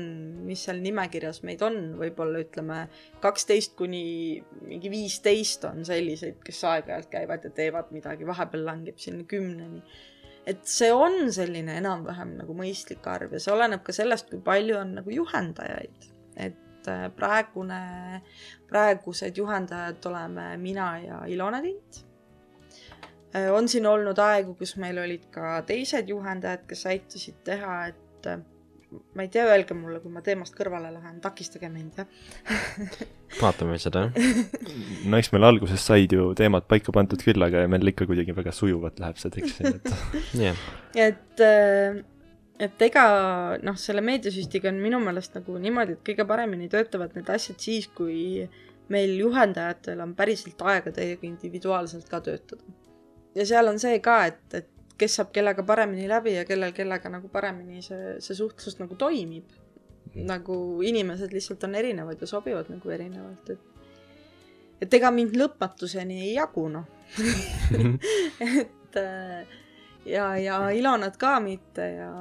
mis 0.47 0.63
seal 0.65 0.79
nimekirjas 0.81 1.41
meid 1.45 1.61
on, 1.65 1.77
võib-olla 1.99 2.41
ütleme 2.41 2.79
kaksteist 3.23 3.75
kuni 3.79 4.03
mingi 4.65 4.89
viisteist 4.93 5.67
on 5.69 5.85
selliseid, 5.85 6.39
kes 6.45 6.63
aeg-ajalt 6.69 7.11
käivad 7.11 7.45
ja 7.45 7.53
teevad 7.61 7.91
midagi, 7.93 8.27
vahepeal 8.27 8.65
langeb 8.71 8.97
sinna 9.01 9.27
kümneni. 9.29 9.83
et 10.49 10.63
see 10.65 10.89
on 10.89 11.29
selline 11.29 11.75
enam-vähem 11.77 12.33
nagu 12.39 12.55
mõistlik 12.57 13.05
arv 13.05 13.35
ja 13.35 13.39
see 13.39 13.53
oleneb 13.53 13.83
ka 13.85 13.93
sellest, 13.93 14.31
kui 14.31 14.41
palju 14.41 14.79
on 14.79 14.95
nagu 14.97 15.13
juhendajaid. 15.13 16.09
et 16.35 16.57
äh, 16.89 17.09
praegune, 17.15 17.81
praegused 18.69 19.37
juhendajad 19.37 20.05
oleme 20.09 20.47
mina 20.61 20.87
ja 21.03 21.19
Ilona 21.27 21.61
Tint 21.61 22.01
äh, 23.35 23.51
on 23.53 23.69
siin 23.71 23.87
olnud 23.87 24.19
aegu, 24.19 24.55
kus 24.59 24.75
meil 24.81 25.01
olid 25.01 25.27
ka 25.33 25.59
teised 25.67 26.09
juhendajad, 26.09 26.65
kes 26.69 26.85
aitasid 26.93 27.43
teha, 27.47 27.77
et 27.91 28.31
äh, 28.31 28.41
ma 29.15 29.23
ei 29.25 29.31
tea, 29.31 29.45
öelge 29.47 29.75
mulle, 29.77 29.99
kui 30.03 30.11
ma 30.11 30.23
teemast 30.25 30.55
kõrvale 30.57 30.91
lähen, 30.93 31.19
takistage 31.23 31.69
mind, 31.71 32.01
jah. 32.01 32.07
Vaatame 33.41 33.77
seda, 33.79 34.07
no 35.07 35.19
eks 35.19 35.31
meil 35.31 35.47
alguses 35.47 35.83
said 35.87 36.11
ju 36.11 36.31
teemad 36.37 36.67
paika 36.69 36.91
pandud 36.95 37.21
küll, 37.23 37.39
aga 37.45 37.63
meil 37.71 37.93
ikka 37.93 38.07
kuidagi 38.09 38.35
väga 38.35 38.51
sujuvalt 38.55 38.99
läheb 38.99 39.21
see 39.21 39.31
tekst 39.37 39.61
et 39.69 39.93
et, 41.07 41.45
et 42.61 42.83
ega 42.85 43.05
noh, 43.65 43.77
selle 43.79 44.03
meediasüstiga 44.05 44.69
on 44.69 44.81
minu 44.83 44.99
meelest 45.01 45.37
nagu 45.39 45.55
niimoodi, 45.61 45.97
et 45.97 46.03
kõige 46.05 46.25
paremini 46.29 46.69
töötavad 46.71 47.15
need 47.17 47.29
asjad 47.33 47.61
siis, 47.61 47.87
kui 47.95 48.45
meil 48.91 49.15
juhendajatel 49.17 50.03
on 50.03 50.13
päriselt 50.17 50.61
aega 50.67 50.93
teiega 50.93 51.25
individuaalselt 51.27 52.09
ka 52.11 52.21
töötada. 52.21 52.63
ja 53.35 53.45
seal 53.47 53.71
on 53.71 53.79
see 53.79 53.99
ka, 54.03 54.17
et, 54.29 54.43
et 54.53 54.69
kes 54.99 55.17
saab 55.17 55.31
kellega 55.33 55.63
paremini 55.65 56.09
läbi 56.09 56.35
ja 56.35 56.45
kellel 56.45 56.73
kellega 56.77 57.09
nagu 57.09 57.31
paremini 57.33 57.81
see, 57.81 58.17
see 58.19 58.37
suhtlus 58.37 58.79
nagu 58.83 58.95
toimib. 58.95 59.57
Mhm. 60.11 60.25
nagu 60.27 60.55
inimesed 60.83 61.31
lihtsalt 61.31 61.63
on 61.63 61.75
erinevad 61.79 62.19
ja 62.19 62.27
sobivad 62.27 62.67
nagu 62.69 62.89
erinevalt, 62.89 63.49
et 63.49 64.81
et 64.81 64.93
ega 64.97 65.11
mind 65.13 65.37
lõpmatuseni 65.37 66.17
ei 66.25 66.33
jagu, 66.35 66.67
noh 66.69 66.85
mhm. 67.17 67.95
et 68.65 68.99
äh, 68.99 69.60
ja, 70.05 70.35
ja 70.37 70.57
Ilonat 70.69 71.17
ka 71.21 71.39
mitte 71.43 71.87
ja 71.95 72.11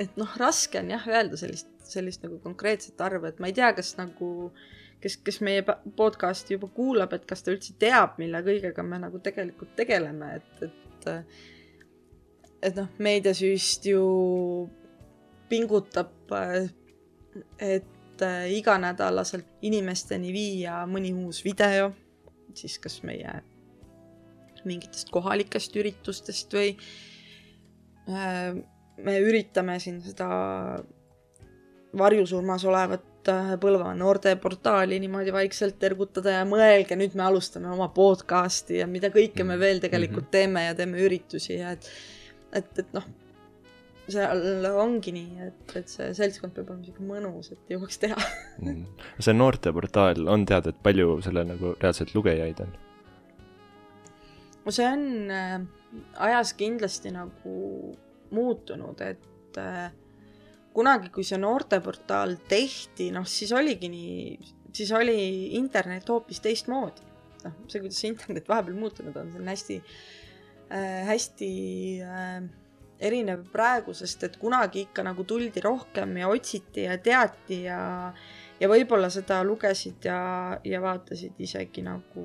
et 0.00 0.16
noh, 0.18 0.30
raske 0.40 0.80
on 0.80 0.90
jah 0.90 1.04
öelda 1.08 1.38
sellist, 1.38 1.70
sellist 1.86 2.24
nagu 2.26 2.40
konkreetset 2.42 3.00
arvu, 3.04 3.28
et 3.30 3.40
ma 3.42 3.50
ei 3.50 3.56
tea, 3.56 3.70
kas 3.76 3.94
nagu 3.98 4.50
kes, 5.04 5.18
kes 5.26 5.40
meie 5.44 5.64
podcast'i 5.96 6.56
juba 6.56 6.70
kuulab, 6.74 7.14
et 7.14 7.26
kas 7.28 7.44
ta 7.44 7.52
üldse 7.54 7.76
teab, 7.80 8.18
mille 8.18 8.40
kõigega 8.46 8.84
me 8.86 9.00
nagu 9.02 9.20
tegelikult 9.22 9.74
tegeleme, 9.78 10.36
et, 10.40 10.64
et 10.64 11.10
et 12.64 12.78
noh, 12.78 12.88
meediasüüst 13.04 13.90
ju 13.90 14.04
pingutab, 15.50 16.14
et 17.60 18.24
iganädalaselt 18.54 19.66
inimesteni 19.68 20.32
viia 20.32 20.78
mõni 20.88 21.12
uus 21.12 21.42
video, 21.44 21.90
siis 22.56 22.78
kas 22.80 23.02
meie 23.04 23.42
mingitest 24.68 25.10
kohalikest 25.14 25.76
üritustest 25.80 26.54
või 26.56 26.74
äh, 28.08 28.54
me 29.04 29.16
üritame 29.22 29.78
siin 29.82 30.00
seda 30.04 30.28
varjusurmas 31.98 32.64
olevat 32.68 33.30
äh, 33.30 33.54
Põlva 33.60 33.92
noorteportaali 33.98 34.98
niimoodi 35.02 35.32
vaikselt 35.34 35.82
ergutada 35.86 36.38
ja 36.40 36.46
mõelge, 36.48 36.98
nüüd 36.98 37.16
me 37.18 37.26
alustame 37.28 37.70
oma 37.72 37.88
podcast'i 37.94 38.80
ja 38.82 38.88
mida 38.90 39.10
kõike 39.14 39.46
me 39.46 39.58
veel 39.60 39.82
tegelikult 39.84 40.28
mhm. 40.28 40.34
teeme 40.34 40.66
ja 40.68 40.78
teeme 40.78 41.02
üritusi 41.06 41.58
ja 41.60 41.74
et 41.76 41.90
et, 42.54 42.78
et 42.78 42.92
noh, 42.94 43.06
seal 44.10 44.66
ongi 44.70 45.14
nii, 45.16 45.46
et, 45.48 45.76
et 45.80 45.90
see 45.90 46.10
seltskond 46.16 46.54
peab 46.54 46.70
olema 46.70 46.86
sihuke 46.86 47.06
mõnus, 47.08 47.50
et 47.54 47.74
jõuaks 47.74 48.00
teha 48.02 48.18
mm.. 48.60 48.84
see 49.18 49.36
noorteportaal, 49.36 50.26
on 50.30 50.46
teada, 50.48 50.74
et 50.74 50.82
palju 50.84 51.18
sellel 51.24 51.48
nagu 51.54 51.74
reaalselt 51.80 52.14
lugejaid 52.16 52.62
on? 52.64 52.74
See 54.72 54.86
on 54.88 55.30
äh, 55.32 55.58
ajas 56.24 56.54
kindlasti 56.56 57.12
nagu 57.14 57.56
muutunud, 58.34 59.00
et 59.04 59.60
äh, 59.60 59.92
kunagi, 60.74 61.10
kui 61.14 61.26
see 61.26 61.38
noorteportaal 61.40 62.36
tehti, 62.48 63.10
noh 63.14 63.26
siis 63.28 63.52
oligi 63.54 63.90
nii, 63.92 64.52
siis 64.74 64.92
oli 64.96 65.18
internet 65.60 66.08
hoopis 66.10 66.42
teistmoodi. 66.44 67.12
noh, 67.44 67.56
see, 67.68 67.82
kuidas 67.82 68.00
see 68.00 68.08
internet 68.14 68.48
vahepeal 68.48 68.76
muutunud 68.80 69.16
on, 69.20 69.32
see 69.32 69.42
on 69.42 69.50
hästi 69.52 69.80
äh, 70.72 71.02
hästi 71.10 71.50
äh, 72.00 72.38
erinev 73.04 73.44
praegusest, 73.52 74.24
et 74.24 74.38
kunagi 74.40 74.86
ikka 74.86 75.04
nagu 75.04 75.26
tuldi 75.28 75.60
rohkem 75.60 76.16
ja 76.16 76.30
otsiti 76.32 76.86
ja 76.86 76.96
teati 76.98 77.64
ja 77.66 77.78
ja 78.60 78.70
võib-olla 78.70 79.10
seda 79.12 79.42
lugesid 79.44 80.06
ja, 80.06 80.18
ja 80.64 80.80
vaatasid 80.82 81.38
isegi 81.42 81.82
nagu 81.84 82.24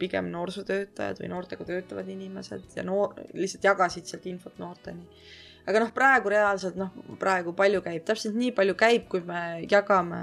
pigem 0.00 0.30
noorsootöötajad 0.32 1.20
või 1.22 1.30
noortega 1.32 1.66
töötavad 1.68 2.08
inimesed 2.10 2.76
ja 2.76 2.84
noor, 2.86 3.14
lihtsalt 3.36 3.68
jagasid 3.68 4.08
sealt 4.08 4.26
infot 4.30 4.58
noorteni. 4.62 5.06
aga 5.68 5.84
noh, 5.84 5.92
praegu 5.94 6.32
reaalselt 6.32 6.76
noh, 6.80 6.92
praegu 7.20 7.52
palju 7.56 7.82
käib, 7.84 8.04
täpselt 8.08 8.34
nii 8.34 8.52
palju 8.56 8.74
käib, 8.80 9.08
kui 9.12 9.20
me 9.26 9.62
jagame 9.70 10.22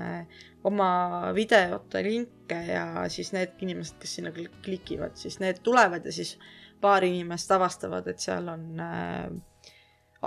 oma 0.67 1.31
videote 1.37 2.01
linke 2.03 2.57
ja 2.67 3.05
siis 3.13 3.31
need 3.35 3.59
inimesed, 3.63 3.99
kes 4.01 4.17
sinna 4.17 4.33
klikivad, 4.35 5.15
siis 5.15 5.39
need 5.43 5.61
tulevad 5.63 6.05
ja 6.05 6.13
siis 6.13 6.35
paar 6.81 7.05
inimest 7.05 7.51
avastavad, 7.51 8.07
et 8.09 8.19
seal 8.21 8.49
on 8.51 8.81
äh, 8.83 9.29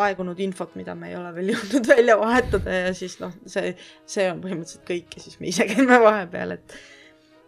aegunud 0.04 0.38
infot, 0.40 0.75
mida 0.78 0.95
me 0.95 1.11
ei 1.11 1.19
ole 1.19 1.33
veel 1.35 1.50
jõudnud 1.54 1.90
välja 1.90 2.16
vahetada 2.21 2.78
ja 2.87 2.95
siis 2.97 3.19
noh, 3.23 3.35
see, 3.50 3.75
see 4.09 4.30
on 4.30 4.42
põhimõtteliselt 4.45 4.87
kõik 4.88 5.16
ja 5.16 5.25
siis 5.25 5.38
me 5.42 5.50
ise 5.50 5.66
käime 5.71 6.00
vahepeal, 6.02 6.57
et 6.59 6.76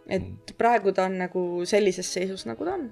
et 0.07 0.21
mm. 0.23 0.55
praegu 0.59 0.93
ta 0.95 1.07
on 1.09 1.17
nagu 1.23 1.41
sellises 1.69 2.13
seisus, 2.13 2.45
nagu 2.49 2.65
ta 2.67 2.75
on. 2.77 2.87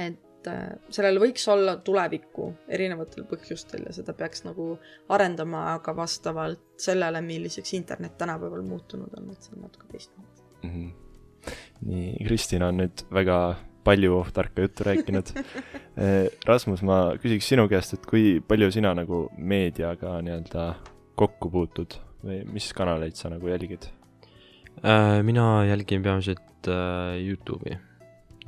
et 0.00 0.48
äh, 0.48 0.66
sellel 0.88 1.20
võiks 1.22 1.46
olla 1.52 1.76
tulevikku 1.84 2.50
erinevatel 2.68 3.26
põhjustel 3.30 3.88
ja 3.88 3.94
seda 3.96 4.14
peaks 4.16 4.44
nagu 4.46 4.72
arendama, 5.12 5.66
aga 5.74 5.94
vastavalt 5.96 6.62
sellele, 6.80 7.22
milliseks 7.24 7.74
internet 7.78 8.18
tänapäeval 8.18 8.62
muutunud 8.66 9.18
on, 9.18 9.32
et 9.34 9.42
see 9.48 9.56
on 9.56 9.66
natuke 9.66 9.90
teistmoodi 9.90 10.46
mm. 10.62 10.70
-hmm. 10.70 11.56
nii, 11.90 12.14
Kristina 12.24 12.70
on 12.70 12.80
nüüd 12.84 13.04
väga 13.12 13.40
palju 13.84 14.24
tarka 14.32 14.62
juttu 14.62 14.84
rääkinud. 14.84 15.32
Eh, 15.96 16.28
Rasmus, 16.48 16.82
ma 16.82 17.14
küsiks 17.22 17.48
sinu 17.48 17.66
käest, 17.68 17.94
et 17.96 18.06
kui 18.06 18.40
palju 18.48 18.70
sina 18.72 18.92
nagu 18.94 19.28
meediaga 19.36 20.18
nii-öelda 20.24 20.66
kokku 21.20 21.50
puutud 21.50 21.96
või 22.24 22.42
mis 22.52 22.70
kanaleid 22.76 23.16
sa 23.16 23.32
nagu 23.32 23.48
jälgid? 23.48 23.88
Äh, 24.80 25.22
mina 25.22 25.64
jälgin 25.68 26.02
peamiselt 26.02 26.68
äh, 26.68 27.20
Youtube'i. 27.20 27.76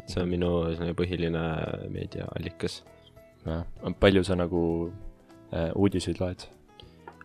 see 0.06 0.22
on 0.22 0.30
minu 0.32 0.48
selline 0.72 0.94
põhiline 0.96 1.42
meediaallikas. 1.92 2.82
palju 4.00 4.24
sa 4.24 4.34
nagu 4.34 4.92
äh, 5.52 5.70
uudiseid 5.76 6.20
loed 6.20 6.46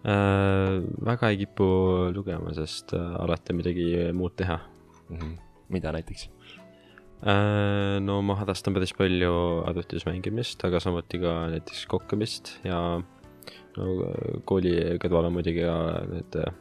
äh,? 0.04 0.84
väga 1.06 1.30
ei 1.30 1.38
kipu 1.38 1.68
lugema, 2.14 2.54
sest 2.54 2.94
äh, 2.94 3.16
alati 3.24 3.54
on 3.54 3.62
midagi 3.62 3.88
muud 4.14 4.36
teha 4.36 4.60
mm. 5.10 5.18
-hmm. 5.18 5.38
mida 5.70 5.92
näiteks? 5.92 6.30
Äh, 7.24 8.00
no 8.02 8.22
ma 8.22 8.36
harrastan 8.36 8.74
päris 8.74 8.94
palju 8.94 9.64
arvutis 9.66 10.06
mängimist, 10.06 10.66
aga 10.66 10.80
samuti 10.80 11.20
ka 11.20 11.48
näiteks 11.50 11.86
kokkamist 11.88 12.60
ja 12.64 13.02
no 13.78 13.84
kooli 14.46 15.00
kõrval 15.00 15.26
on 15.26 15.34
muidugi 15.34 15.64
ka 15.64 16.06
need 16.12 16.36
äh, 16.36 16.54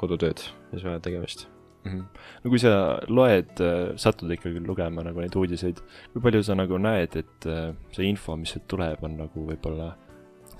kodutööd, 0.00 0.42
mis 0.72 0.84
vajavad 0.84 1.02
tegemist 1.06 1.46
mm. 1.84 1.90
-hmm. 1.90 2.22
no 2.44 2.50
kui 2.50 2.58
sa 2.62 2.74
loed, 3.08 3.64
satud 3.96 4.30
ikkagi 4.36 4.62
lugema 4.66 5.02
nagu 5.06 5.20
neid 5.20 5.36
uudiseid, 5.36 5.82
kui 6.12 6.22
palju 6.22 6.42
sa 6.42 6.54
nagu 6.54 6.78
näed, 6.78 7.16
et 7.16 7.50
see 7.96 8.08
info, 8.08 8.36
mis 8.36 8.56
sealt 8.56 8.68
tuleb, 8.68 9.04
on 9.04 9.16
nagu 9.24 9.46
võib-olla 9.48 9.94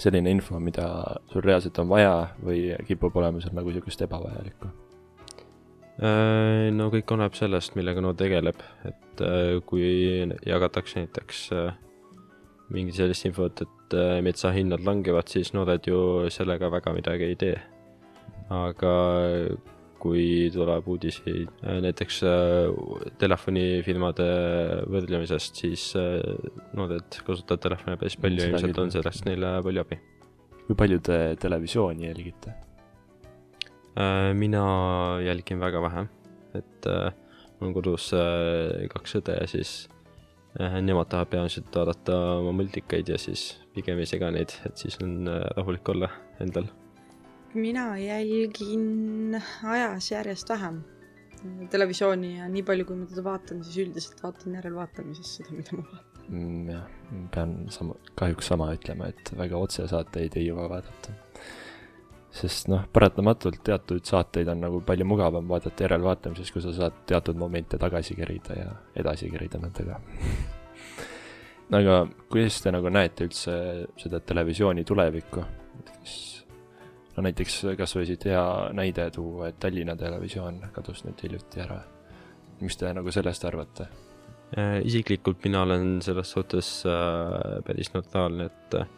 selline 0.00 0.30
info, 0.30 0.60
mida 0.60 0.86
sul 1.32 1.44
reaalselt 1.44 1.78
on 1.82 1.88
vaja 1.88 2.14
või 2.44 2.70
kipub 2.88 3.16
olema 3.16 3.40
seal 3.40 3.54
nagu 3.56 3.68
niisugust 3.68 4.02
ebavajalikku? 4.06 4.70
Äh, 6.00 6.70
no 6.72 6.88
kõik 6.92 7.10
oleneb 7.12 7.36
sellest, 7.36 7.74
millega 7.76 8.00
noor 8.00 8.16
tegeleb, 8.16 8.62
et 8.88 9.20
äh, 9.24 9.58
kui 9.68 10.24
jagatakse 10.48 11.02
näiteks 11.02 11.42
äh, 11.52 11.74
mingi 12.72 12.94
sellist 12.96 13.26
infot, 13.28 13.60
et 13.66 13.96
metsahinnad 14.24 14.84
langevad, 14.86 15.28
siis 15.28 15.50
noored 15.52 15.84
ju 15.90 16.30
sellega 16.32 16.70
väga 16.72 16.94
midagi 16.96 17.26
ei 17.26 17.36
tee. 17.36 17.56
Aga 18.50 18.94
kui 20.00 20.48
tuleb 20.54 20.86
uudiseid 20.88 21.50
näiteks 21.84 22.22
telefonifirmade 23.20 24.28
võrdlemisest, 24.88 25.60
siis 25.60 25.90
noored 26.72 27.20
kasutavad 27.26 27.66
telefone 27.66 28.00
päris 28.00 28.16
palju 28.16 28.46
ja 28.46 28.54
ilmselt 28.54 28.80
on 28.80 28.96
sellest 28.96 29.28
neile 29.28 29.58
palju 29.66 29.84
abi. 29.84 30.00
kui 30.64 30.80
palju 30.82 31.04
te 31.04 31.20
televisiooni 31.42 32.08
jälgite? 32.08 32.56
Äh, 33.98 34.34
mina 34.34 35.18
jälgin 35.24 35.60
väga 35.60 35.80
vähe, 35.82 36.06
et 36.54 36.86
äh, 36.86 37.12
mul 37.58 37.68
on 37.70 37.74
kodus 37.74 38.12
äh, 38.14 38.86
kaks 38.92 39.18
õde 39.18 39.34
ja 39.40 39.48
siis 39.50 39.88
nemad 40.58 41.06
tahavad 41.10 41.30
peamiselt 41.30 41.74
vaadata 41.74 42.14
oma 42.40 42.50
multikaid 42.58 43.10
ja 43.12 43.18
siis 43.18 43.60
pigem 43.74 44.00
ei 44.02 44.08
sega 44.10 44.32
neid, 44.34 44.54
et 44.66 44.78
siis 44.82 44.96
on 45.02 45.28
rahulik 45.56 45.86
olla 45.92 46.08
endal. 46.42 46.66
Mina 47.54 47.98
jälgin 47.98 49.36
ajas 49.64 50.10
järjest 50.12 50.48
vähem 50.48 50.82
televisiooni 51.70 52.36
ja 52.38 52.48
nii 52.52 52.62
palju, 52.66 52.84
kui 52.88 52.98
ma 53.00 53.08
teda 53.08 53.24
vaatan, 53.24 53.64
siis 53.64 53.80
üldiselt 53.86 54.22
vaatan 54.22 54.58
järelvaatamises 54.58 55.38
seda, 55.38 55.54
mida 55.56 55.78
ma 55.78 55.86
vaatan 55.88 56.28
mm,. 56.28 56.68
jah, 56.68 56.84
pean 57.34 57.56
sama, 57.72 57.96
kahjuks 58.20 58.52
sama 58.52 58.70
ütlema, 58.76 59.08
et 59.10 59.32
väga 59.38 59.58
otsesaateid 59.64 60.36
ei 60.36 60.50
jõua 60.50 60.68
vaadata 60.74 61.16
sest 62.30 62.68
noh, 62.70 62.84
paratamatult 62.92 63.58
teatud 63.66 64.04
saateid 64.06 64.48
on 64.52 64.60
nagu 64.62 64.80
palju 64.86 65.06
mugavam 65.08 65.48
vaadata 65.50 65.88
järelvaatamises, 65.88 66.52
kui 66.54 66.62
sa 66.62 66.74
saad 66.76 67.02
teatud 67.10 67.38
momente 67.40 67.78
tagasi 67.80 68.14
kerida 68.18 68.58
ja 68.58 68.74
edasi 69.02 69.30
kerida 69.32 69.58
nendega 69.62 69.98
aga 71.80 72.02
kuidas 72.30 72.60
te 72.62 72.72
nagu 72.74 72.92
näete 72.92 73.26
üldse 73.26 73.56
seda 73.98 74.20
televisiooni 74.20 74.84
tulevikku? 74.86 75.46
kas, 75.88 76.14
no 77.16 77.24
näiteks 77.26 77.62
kasvõi 77.78 78.06
siit 78.08 78.24
hea 78.30 78.44
näide 78.76 79.08
tuua, 79.14 79.50
et 79.50 79.58
Tallinna 79.62 79.96
Televisioon 79.98 80.60
kadus 80.74 81.04
nüüd 81.06 81.20
hiljuti 81.24 81.64
ära. 81.64 81.80
mis 82.60 82.76
te 82.76 82.92
nagu 82.92 83.12
sellest 83.12 83.44
arvate? 83.48 83.88
Äh, 84.58 84.80
isiklikult 84.84 85.44
mina 85.44 85.62
olen 85.62 86.00
selles 86.02 86.32
suhtes 86.34 86.70
äh, 86.86 87.60
päris 87.66 87.92
neutraalne, 87.94 88.50
et 88.50 88.74
äh, 88.80 88.88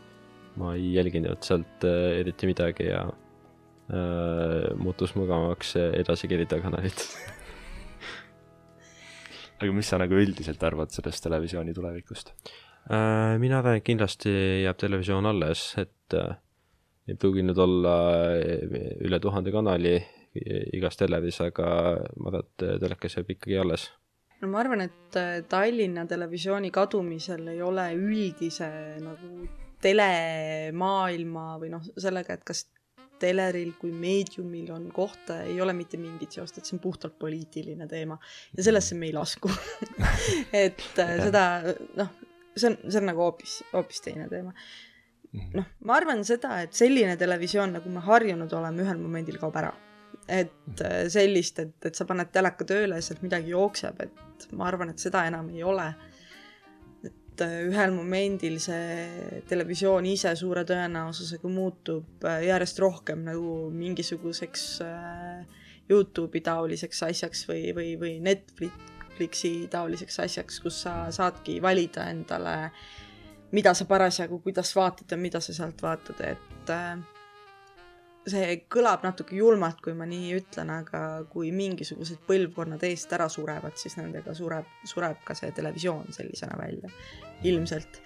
ma 0.56 0.74
ei 0.74 0.94
jälginud 0.94 1.42
sealt 1.44 1.84
eriti 1.84 2.48
midagi 2.48 2.88
ja 2.88 3.04
äh, 3.06 4.72
muutus 4.76 5.14
mugavamaks 5.14 5.76
edasi 5.76 6.28
kerida 6.28 6.60
kanalit 6.60 7.06
aga 9.62 9.72
mis 9.76 9.88
sa 9.88 10.00
nagu 10.02 10.18
üldiselt 10.18 10.62
arvad 10.66 10.92
sellest 10.94 11.24
televisiooni 11.24 11.74
tulevikust 11.76 12.34
äh,? 12.90 13.38
mina 13.42 13.60
arvan, 13.60 13.78
et 13.78 13.86
kindlasti 13.86 14.32
jääb 14.64 14.80
televisioon 14.80 15.28
alles, 15.30 15.66
et 15.80 16.18
äh, 16.18 16.34
ei 17.08 17.16
pruugi 17.18 17.44
nüüd 17.46 17.58
olla 17.58 17.96
äh, 18.36 18.66
üle 19.06 19.20
tuhande 19.22 19.54
kanali 19.54 19.96
igas 20.32 20.96
televis, 20.96 21.42
aga 21.44 21.66
ma 22.16 22.30
arvan, 22.30 22.46
et 22.46 22.62
telekas 22.80 23.18
jääb 23.18 23.34
ikkagi 23.34 23.58
alles. 23.60 23.90
No 24.42 24.48
ma 24.50 24.62
arvan, 24.62 24.80
et 24.86 25.18
äh, 25.20 25.42
Tallinna 25.48 26.06
Televisiooni 26.10 26.72
kadumisel 26.74 27.52
ei 27.52 27.60
ole 27.62 27.90
üldise 27.94 28.68
nagu 29.02 29.46
telemaailma 29.82 31.44
või 31.60 31.72
noh, 31.74 31.84
sellega, 32.00 32.38
et 32.38 32.46
kas 32.46 32.64
teleril 33.22 33.74
kui 33.78 33.92
meediumil 33.94 34.72
on 34.74 34.88
kohta, 34.94 35.42
ei 35.46 35.60
ole 35.62 35.74
mitte 35.78 35.98
mingit 36.00 36.34
seost, 36.34 36.58
et 36.58 36.66
see 36.66 36.74
on 36.74 36.82
puhtalt 36.82 37.14
poliitiline 37.22 37.86
teema 37.90 38.16
ja 38.56 38.66
sellesse 38.66 38.98
me 38.98 39.06
ei 39.10 39.14
lasku. 39.14 39.50
Et 40.64 40.82
seda 40.96 41.44
noh, 41.98 42.10
see 42.56 42.72
on, 42.72 42.78
see 42.88 42.98
on 42.98 43.08
nagu 43.12 43.22
hoopis, 43.22 43.60
hoopis 43.72 44.02
teine 44.02 44.26
teema. 44.32 44.54
Mhm. 45.32 45.52
noh, 45.56 45.68
ma 45.88 45.96
arvan 45.96 46.24
seda, 46.28 46.58
et 46.62 46.74
selline 46.76 47.16
televisioon, 47.16 47.78
nagu 47.78 47.88
me 47.88 48.02
harjunud 48.04 48.52
oleme, 48.52 48.84
ühel 48.84 49.00
momendil 49.00 49.38
kaob 49.40 49.56
ära. 49.56 49.72
et 50.28 50.52
mhm. 50.52 50.86
äh, 50.86 51.08
sellist, 51.10 51.58
et, 51.58 51.76
et 51.84 51.96
sa 51.98 52.04
paned 52.06 52.30
teleka 52.32 52.64
tööle 52.68 52.98
ja 52.98 53.02
sealt 53.02 53.22
midagi 53.24 53.50
jookseb, 53.50 54.00
et 54.04 54.46
ma 54.52 54.68
arvan, 54.68 54.92
et 54.92 54.98
seda 55.02 55.24
enam 55.26 55.48
ei 55.50 55.64
ole 55.66 55.88
et 57.32 57.40
äh, 57.40 57.62
ühel 57.70 57.94
momendil 57.96 58.58
see 58.60 59.42
televisioon 59.48 60.06
ise 60.10 60.34
suure 60.36 60.66
tõenäosusega 60.68 61.48
muutub 61.48 62.26
äh, 62.28 62.42
järjest 62.48 62.80
rohkem 62.82 63.24
nagu 63.24 63.70
mingisuguseks 63.72 64.66
äh, 64.84 65.60
Youtube'i 65.90 66.42
taoliseks 66.44 67.02
asjaks 67.08 67.46
või, 67.48 67.72
või, 67.76 67.94
või 68.00 68.12
Netflixi 68.22 69.66
taoliseks 69.72 70.20
asjaks, 70.26 70.60
kus 70.62 70.82
sa 70.84 70.94
saadki 71.12 71.58
valida 71.62 72.06
endale, 72.12 72.70
mida 73.52 73.74
sa 73.74 73.84
parasjagu, 73.88 74.40
kuidas 74.44 74.72
vaatad 74.76 75.10
ja 75.12 75.20
mida 75.20 75.40
sa 75.40 75.54
sealt 75.54 75.82
vaatad, 75.82 76.20
et 76.24 76.72
see 78.28 78.56
kõlab 78.70 79.02
natuke 79.06 79.36
julmalt, 79.36 79.80
kui 79.82 79.94
ma 79.98 80.06
nii 80.06 80.32
ütlen, 80.38 80.70
aga 80.70 81.02
kui 81.30 81.50
mingisugused 81.54 82.22
põlvkonnad 82.28 82.82
eest 82.86 83.12
ära 83.16 83.28
surevad, 83.32 83.74
siis 83.80 83.96
nendega 83.98 84.34
sureb, 84.38 84.68
sureb 84.88 85.22
ka 85.26 85.34
see 85.38 85.50
televisioon 85.56 86.12
sellisena 86.14 86.58
välja, 86.60 86.90
ilmselt. 87.48 88.00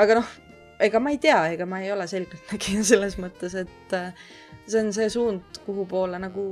aga 0.00 0.20
noh, 0.20 0.32
ega 0.80 1.00
ma 1.02 1.12
ei 1.14 1.18
tea, 1.22 1.40
ega 1.54 1.66
ma 1.66 1.80
ei 1.82 1.92
ole 1.92 2.06
selgeltnägija 2.10 2.84
selles 2.92 3.18
mõttes, 3.20 3.56
et 3.58 3.96
äh, 3.96 4.12
see 4.68 4.82
on 4.82 4.92
see 4.94 5.08
suund, 5.12 5.60
kuhu 5.66 5.86
poole 5.90 6.20
nagu 6.22 6.44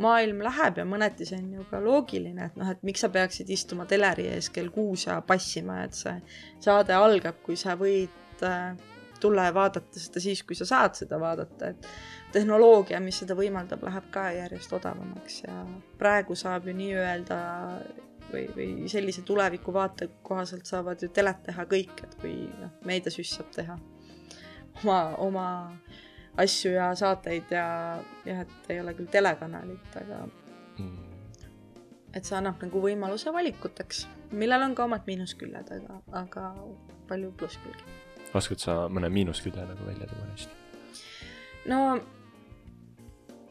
maailm 0.00 0.42
läheb 0.46 0.80
ja 0.82 0.86
mõneti 0.88 1.28
see 1.28 1.40
on 1.40 1.50
ju 1.58 1.66
ka 1.70 1.80
loogiline, 1.84 2.50
et 2.50 2.60
noh, 2.60 2.70
et 2.72 2.84
miks 2.86 3.04
sa 3.04 3.12
peaksid 3.14 3.50
istuma 3.54 3.86
teleri 3.90 4.28
ees 4.32 4.50
kell 4.54 4.72
kuus 4.74 5.06
ja 5.08 5.20
passima, 5.26 5.82
et 5.86 5.96
see 5.98 6.14
saade 6.64 6.96
algab, 6.96 7.42
kui 7.44 7.58
sa 7.60 7.76
võid 7.78 8.46
äh, 8.46 8.72
tulla 9.20 9.48
ja 9.48 9.54
vaadata 9.54 10.00
seda 10.00 10.22
siis, 10.22 10.42
kui 10.46 10.56
sa 10.58 10.66
saad 10.68 10.98
seda 10.98 11.18
vaadata, 11.20 11.72
et 11.72 11.88
tehnoloogia, 12.32 13.00
mis 13.02 13.18
seda 13.22 13.36
võimaldab, 13.38 13.82
läheb 13.88 14.10
ka 14.14 14.28
järjest 14.36 14.74
odavamaks 14.78 15.42
ja 15.46 15.62
praegu 15.98 16.36
saab 16.38 16.68
ju 16.68 16.76
nii-öelda 16.78 17.38
või, 18.32 18.44
või 18.56 18.90
sellise 18.90 19.22
tuleviku 19.26 19.72
vaate 19.74 20.08
kohaselt 20.22 20.66
saavad 20.66 21.02
ju 21.02 21.08
telet 21.14 21.42
teha 21.46 21.64
kõik, 21.70 22.02
et 22.04 22.18
kui 22.20 22.34
noh, 22.60 22.74
meediasüss 22.88 23.38
saab 23.38 23.50
teha 23.54 23.78
oma, 24.82 24.98
oma 25.24 25.46
asju 26.38 26.72
ja 26.76 26.90
saateid 26.98 27.50
ja 27.50 27.66
jah, 28.26 28.44
et 28.44 28.72
ei 28.72 28.80
ole 28.80 28.94
küll 28.98 29.10
telekanalit, 29.12 29.96
aga 30.02 30.24
et 32.14 32.24
see 32.24 32.36
annab 32.38 32.60
nagu 32.62 32.82
võimaluse 32.82 33.32
valikuteks, 33.34 34.06
millel 34.38 34.64
on 34.68 34.76
ka 34.78 34.86
omad 34.88 35.08
miinusküljed, 35.08 35.72
aga, 35.78 35.98
aga 36.22 36.44
palju 37.08 37.32
plusskülgi. 37.40 37.96
oskad 38.34 38.62
sa 38.62 38.78
mõne 38.92 39.10
miinuskülje 39.12 39.64
nagu 39.66 39.88
välja 39.88 40.08
tuua 40.10 40.30
hästi? 40.30 40.54
no 41.72 41.80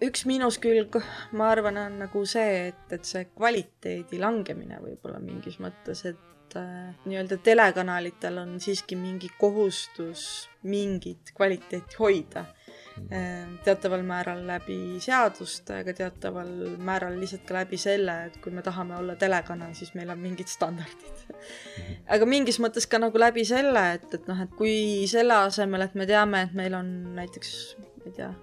üks 0.03 0.25
miinuskülg, 0.29 0.99
ma 1.37 1.51
arvan, 1.53 1.79
on 1.81 1.99
nagu 2.03 2.23
see, 2.29 2.69
et, 2.71 2.85
et 2.93 3.07
see 3.07 3.27
kvaliteedi 3.31 4.21
langemine 4.21 4.79
võib-olla 4.83 5.19
mingis 5.23 5.57
mõttes, 5.63 6.03
et 6.09 6.57
äh, 6.59 6.93
nii-öelda 7.07 7.39
telekanalitel 7.43 8.37
on 8.43 8.57
siiski 8.61 8.97
mingi 8.99 9.31
kohustus 9.39 10.47
mingit 10.67 11.33
kvaliteeti 11.37 11.97
hoida 11.99 12.45
äh,. 13.09 13.49
teataval 13.65 14.05
määral 14.05 14.43
läbi 14.47 14.99
seaduste, 15.01 15.81
aga 15.81 15.95
teataval 15.97 16.49
määral 16.77 17.17
lihtsalt 17.17 17.47
ka 17.49 17.57
läbi 17.59 17.81
selle, 17.81 18.19
et 18.29 18.37
kui 18.43 18.53
me 18.53 18.61
tahame 18.65 18.97
olla 18.99 19.17
telekanal, 19.17 19.73
siis 19.77 19.95
meil 19.97 20.13
on 20.13 20.21
mingid 20.21 20.51
standardid. 20.51 21.25
aga 22.05 22.29
mingis 22.29 22.61
mõttes 22.61 22.85
ka 22.89 23.01
nagu 23.01 23.17
läbi 23.17 23.45
selle, 23.49 23.87
et, 23.97 24.11
et 24.13 24.29
noh, 24.29 24.45
et 24.45 24.57
kui 24.59 25.07
selle 25.09 25.45
asemel, 25.47 25.89
et 25.89 25.97
me 25.97 26.09
teame, 26.09 26.45
et 26.45 26.59
meil 26.65 26.77
on 26.77 26.91
näiteks, 27.17 27.55
ma 27.81 28.11
ei 28.11 28.19
tea 28.21 28.35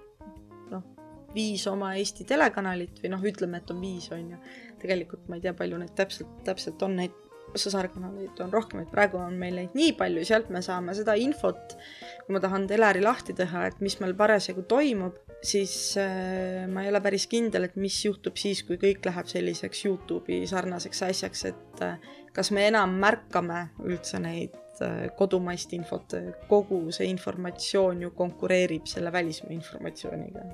viis 1.35 1.67
oma 1.71 1.95
Eesti 1.99 2.27
telekanalit 2.29 3.03
või 3.03 3.13
noh, 3.15 3.27
ütleme, 3.27 3.61
et 3.61 3.75
on 3.75 3.83
viis, 3.83 4.11
on 4.15 4.35
ju. 4.35 4.41
tegelikult 4.85 5.29
ma 5.29 5.39
ei 5.39 5.45
tea, 5.45 5.55
palju 5.57 5.79
neid 5.81 5.95
täpselt, 5.97 6.33
täpselt 6.45 6.83
on 6.85 6.99
neid 7.01 7.15
sõsarkanaleid 7.59 8.41
on 8.43 8.53
rohkem, 8.53 8.83
et 8.83 8.91
praegu 8.93 9.19
on 9.21 9.37
meil 9.39 9.55
neid 9.59 9.77
nii 9.77 9.93
palju, 9.99 10.25
sealt 10.27 10.51
me 10.55 10.63
saame 10.65 10.95
seda 10.97 11.15
infot, 11.21 11.77
kui 12.25 12.35
ma 12.35 12.43
tahan 12.43 12.67
teleri 12.71 13.03
lahti 13.05 13.37
teha, 13.37 13.67
et 13.69 13.81
mis 13.85 13.97
meil 14.03 14.15
parasjagu 14.19 14.65
toimub, 14.71 15.21
siis 15.45 15.75
äh, 16.01 16.65
ma 16.71 16.85
ei 16.85 16.91
ole 16.93 17.03
päris 17.05 17.29
kindel, 17.31 17.69
et 17.69 17.79
mis 17.81 18.01
juhtub 18.07 18.39
siis, 18.41 18.65
kui 18.67 18.79
kõik 18.81 19.05
läheb 19.07 19.31
selliseks 19.31 19.85
Youtube'i 19.87 20.45
sarnaseks 20.51 21.05
asjaks, 21.11 21.47
et 21.53 21.85
äh, 21.85 22.13
kas 22.35 22.51
me 22.55 22.67
enam 22.71 22.97
märkame 23.01 23.69
üldse 23.85 24.21
neid 24.23 24.57
äh, 24.83 25.07
kodumaist 25.19 25.75
infot, 25.77 26.17
kogu 26.51 26.87
see 26.95 27.11
informatsioon 27.13 28.07
ju 28.09 28.15
konkureerib 28.17 28.89
selle 28.91 29.13
välismaa 29.15 29.55
informatsiooniga. 29.55 30.49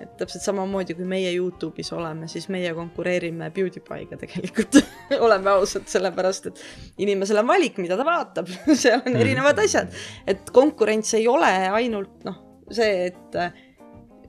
Et 0.00 0.16
täpselt 0.18 0.42
samamoodi, 0.42 0.96
kui 0.98 1.06
meie 1.08 1.30
Youtube'is 1.36 1.92
oleme, 1.94 2.26
siis 2.30 2.48
meie 2.52 2.72
konkureerime 2.74 3.50
PewDiePie'ga 3.54 4.18
tegelikult 4.20 4.80
oleme 5.26 5.52
ausad, 5.54 5.86
sellepärast 5.90 6.50
et 6.50 6.64
inimesel 7.04 7.42
on 7.42 7.50
valik, 7.50 7.78
mida 7.82 7.98
ta 8.00 8.06
vaatab 8.06 8.50
seal 8.82 9.04
on 9.06 9.20
erinevad 9.20 9.60
asjad. 9.64 9.94
et 10.26 10.50
konkurents 10.54 11.14
ei 11.18 11.28
ole 11.30 11.52
ainult 11.78 12.26
noh, 12.26 12.40
see, 12.74 13.08
et 13.12 13.38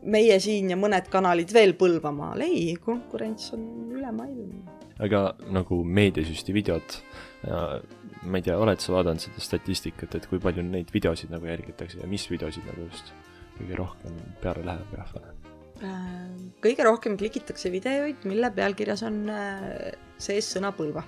meie 0.05 0.37
siin 0.43 0.69
ja 0.73 0.77
mõned 0.79 1.09
kanalid 1.11 1.51
veel 1.53 1.73
Põlvamaal, 1.79 2.45
ei, 2.45 2.75
konkurents 2.81 3.51
on 3.57 3.65
ülemaailmne. 3.97 4.63
aga 5.05 5.27
nagu 5.51 5.81
meediasüsti 5.83 6.53
videod, 6.55 6.99
ma 7.45 8.39
ei 8.39 8.45
tea, 8.45 8.57
oled 8.61 8.81
sa 8.81 8.93
vaadanud 8.95 9.23
seda 9.23 9.43
statistikat, 9.43 10.19
et 10.19 10.29
kui 10.29 10.41
palju 10.41 10.63
neid 10.65 10.93
videosid 10.93 11.33
nagu 11.33 11.49
jälgitakse 11.49 12.03
ja 12.03 12.09
mis 12.09 12.29
videosid 12.31 12.69
nagu 12.69 12.85
just 12.85 13.15
kõige 13.57 13.81
rohkem 13.81 14.21
peale 14.43 14.65
läheb 14.67 14.95
rahvale? 14.99 15.34
Äh, 15.83 16.35
kõige 16.63 16.85
rohkem 16.87 17.17
klikitakse 17.19 17.71
videoid, 17.73 18.23
mille 18.29 18.47
pealkirjas 18.55 19.03
on 19.03 19.25
äh, 19.27 19.91
sees 20.21 20.47
sõna 20.53 20.71
Põlva 20.75 21.03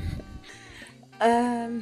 äh, 1.26 1.74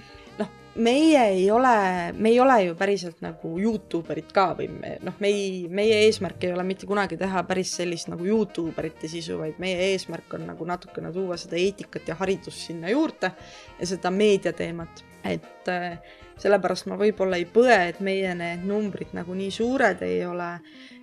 meie 0.75 1.23
ei 1.33 1.51
ole, 1.51 2.13
me 2.13 2.29
ei 2.29 2.41
ole 2.41 2.57
ju 2.65 2.75
päriselt 2.79 3.21
nagu 3.25 3.53
Youtube 3.59 4.13
erid 4.15 4.31
ka 4.35 4.51
või 4.59 4.69
me 4.71 4.93
noh, 5.03 5.17
me 5.23 5.31
ei, 5.33 5.51
meie 5.69 6.03
eesmärk 6.07 6.47
ei 6.47 6.55
ole 6.55 6.65
mitte 6.67 6.87
kunagi 6.87 7.19
teha 7.21 7.43
päris 7.49 7.73
sellist 7.81 8.11
nagu 8.13 8.25
Youtube 8.27 8.79
erite 8.79 9.11
sisu, 9.11 9.39
vaid 9.41 9.59
meie 9.63 9.91
eesmärk 9.91 10.39
on 10.39 10.47
nagu 10.53 10.67
natukene 10.69 11.13
tuua 11.15 11.39
seda 11.41 11.59
eetikat 11.59 12.13
ja 12.13 12.19
haridust 12.21 12.69
sinna 12.69 12.93
juurde 12.93 13.33
ja 13.81 13.91
seda 13.91 14.13
meediateemat, 14.15 15.03
et 15.33 15.73
äh, 15.73 15.99
sellepärast 16.41 16.87
ma 16.91 16.99
võib-olla 17.01 17.41
ei 17.41 17.49
põe, 17.51 17.75
et 17.91 18.01
meie 18.05 18.31
need 18.39 18.65
numbrid 18.69 19.13
nagu 19.17 19.35
nii 19.37 19.51
suured 19.55 20.07
ei 20.07 20.23
ole, 20.29 20.53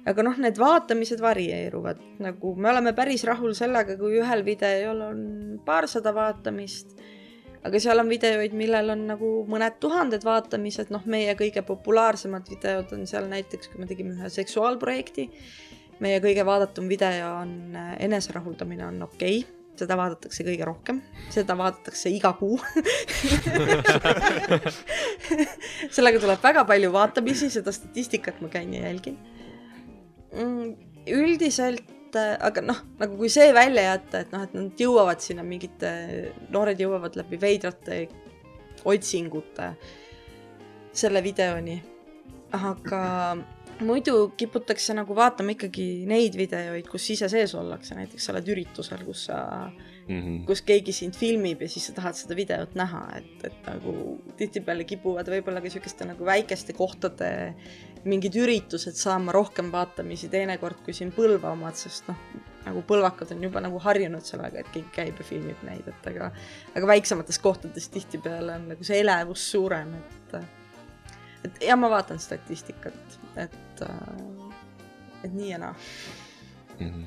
aga 0.08 0.26
noh, 0.26 0.40
need 0.42 0.58
vaatamised 0.62 1.22
varieeruvad, 1.22 2.02
nagu 2.24 2.56
me 2.56 2.72
oleme 2.72 2.96
päris 2.98 3.28
rahul 3.28 3.54
sellega, 3.58 4.00
kui 4.00 4.18
ühel 4.22 4.48
videol 4.48 5.04
on 5.12 5.22
paarsada 5.68 6.16
vaatamist 6.16 6.96
aga 7.68 7.82
seal 7.84 8.02
on 8.02 8.12
videoid, 8.12 8.56
millel 8.58 8.94
on 8.94 9.06
nagu 9.12 9.32
mõned 9.50 9.78
tuhanded 9.84 10.24
vaatamised, 10.28 10.92
noh, 10.94 11.04
meie 11.10 11.36
kõige 11.40 11.64
populaarsemad 11.68 12.48
videod 12.52 12.94
on 12.96 13.06
seal 13.10 13.26
näiteks, 13.32 13.72
kui 13.72 13.84
me 13.84 13.90
tegime 13.90 14.16
ühe 14.16 14.32
seksuaalprojekti. 14.34 15.30
meie 16.00 16.20
kõige 16.22 16.46
vaadatum 16.46 16.88
video 16.88 17.36
on 17.42 17.76
äh, 17.76 17.94
Eneserahuldamine 18.06 18.86
on 18.86 19.02
okei. 19.02 19.44
Okay 19.44 19.54
seda 19.78 19.94
vaadatakse 19.94 20.42
kõige 20.42 20.66
rohkem, 20.66 21.04
seda 21.30 21.54
vaadatakse 21.58 22.10
iga 22.10 22.32
kuu. 22.40 22.58
Sellega 25.94 26.22
tuleb 26.24 26.42
väga 26.42 26.64
palju 26.66 26.90
vaatamisi, 26.96 27.50
seda 27.54 27.70
statistikat 27.76 28.42
ma 28.42 28.50
käin 28.50 28.74
ja 28.74 28.88
jälgin. 28.88 29.20
Mm, 30.34 30.74
üldiselt 31.14 31.97
et 32.08 32.18
aga 32.18 32.64
noh, 32.64 32.80
nagu 33.00 33.18
kui 33.20 33.30
see 33.32 33.52
välja 33.56 33.84
jätta, 33.92 34.24
et 34.24 34.32
noh, 34.34 34.46
et 34.48 34.56
nad 34.58 34.82
jõuavad 34.82 35.22
sinna 35.24 35.44
mingite, 35.44 35.92
noored 36.54 36.80
jõuavad 36.80 37.20
läbi 37.20 37.40
veidrate 37.42 38.08
otsingute 38.88 39.72
selle 40.98 41.22
videoni. 41.24 41.78
aga 42.56 43.02
muidu 43.84 44.32
kiputakse 44.38 44.96
nagu 44.96 45.16
vaatama 45.16 45.54
ikkagi 45.54 46.06
neid 46.10 46.38
videoid, 46.40 46.88
kus 46.90 47.10
ise 47.14 47.30
sees 47.30 47.54
ollakse, 47.58 47.96
näiteks 47.98 48.26
sa 48.26 48.34
oled 48.34 48.50
üritusel, 48.54 49.04
kus 49.06 49.26
sa 49.28 49.40
mm, 49.68 50.22
-hmm. 50.22 50.40
kus 50.48 50.62
keegi 50.66 50.96
sind 50.96 51.16
filmib 51.16 51.62
ja 51.62 51.70
siis 51.70 51.90
sa 51.90 51.94
tahad 51.94 52.18
seda 52.18 52.36
videot 52.36 52.74
näha, 52.80 53.04
et, 53.20 53.46
et 53.52 53.68
nagu 53.68 54.18
tihtipeale 54.40 54.88
kipuvad 54.88 55.30
võib-olla 55.30 55.62
ka 55.62 55.70
niisuguste 55.70 56.08
nagu 56.10 56.26
väikeste 56.26 56.74
kohtade 56.74 57.30
mingid 58.10 58.36
üritused 58.40 58.98
saama 58.98 59.34
rohkem 59.36 59.72
vaatamisi 59.74 60.30
teinekord 60.32 60.84
kui 60.86 60.96
siin 60.96 61.12
Põlva 61.16 61.52
omad, 61.56 61.78
sest 61.80 62.08
noh, 62.10 62.20
nagu 62.68 62.84
põlvakad 62.88 63.34
on 63.36 63.44
juba 63.48 63.62
nagu 63.64 63.80
harjunud 63.84 64.26
sellega, 64.28 64.62
et 64.62 64.72
keegi 64.74 64.94
käib 64.96 65.20
ja 65.22 65.28
filmib 65.28 65.62
neid, 65.68 65.88
et 65.88 66.10
aga 66.12 66.32
aga 66.76 66.90
väiksemates 66.94 67.40
kohtades 67.44 67.90
tihtipeale 67.94 68.58
on 68.60 68.72
nagu 68.74 68.88
see 68.88 69.02
elevus 69.04 69.46
suurem, 69.52 69.94
et 70.00 70.40
et 71.48 71.62
ja 71.70 71.78
ma 71.80 71.92
vaatan 71.94 72.20
statistikat, 72.20 73.20
et 73.36 73.86
et 75.24 75.34
nii 75.34 75.54
ja 75.54 75.62
naa 75.68 75.76
mm. 76.80 76.90
-hmm 76.90 77.06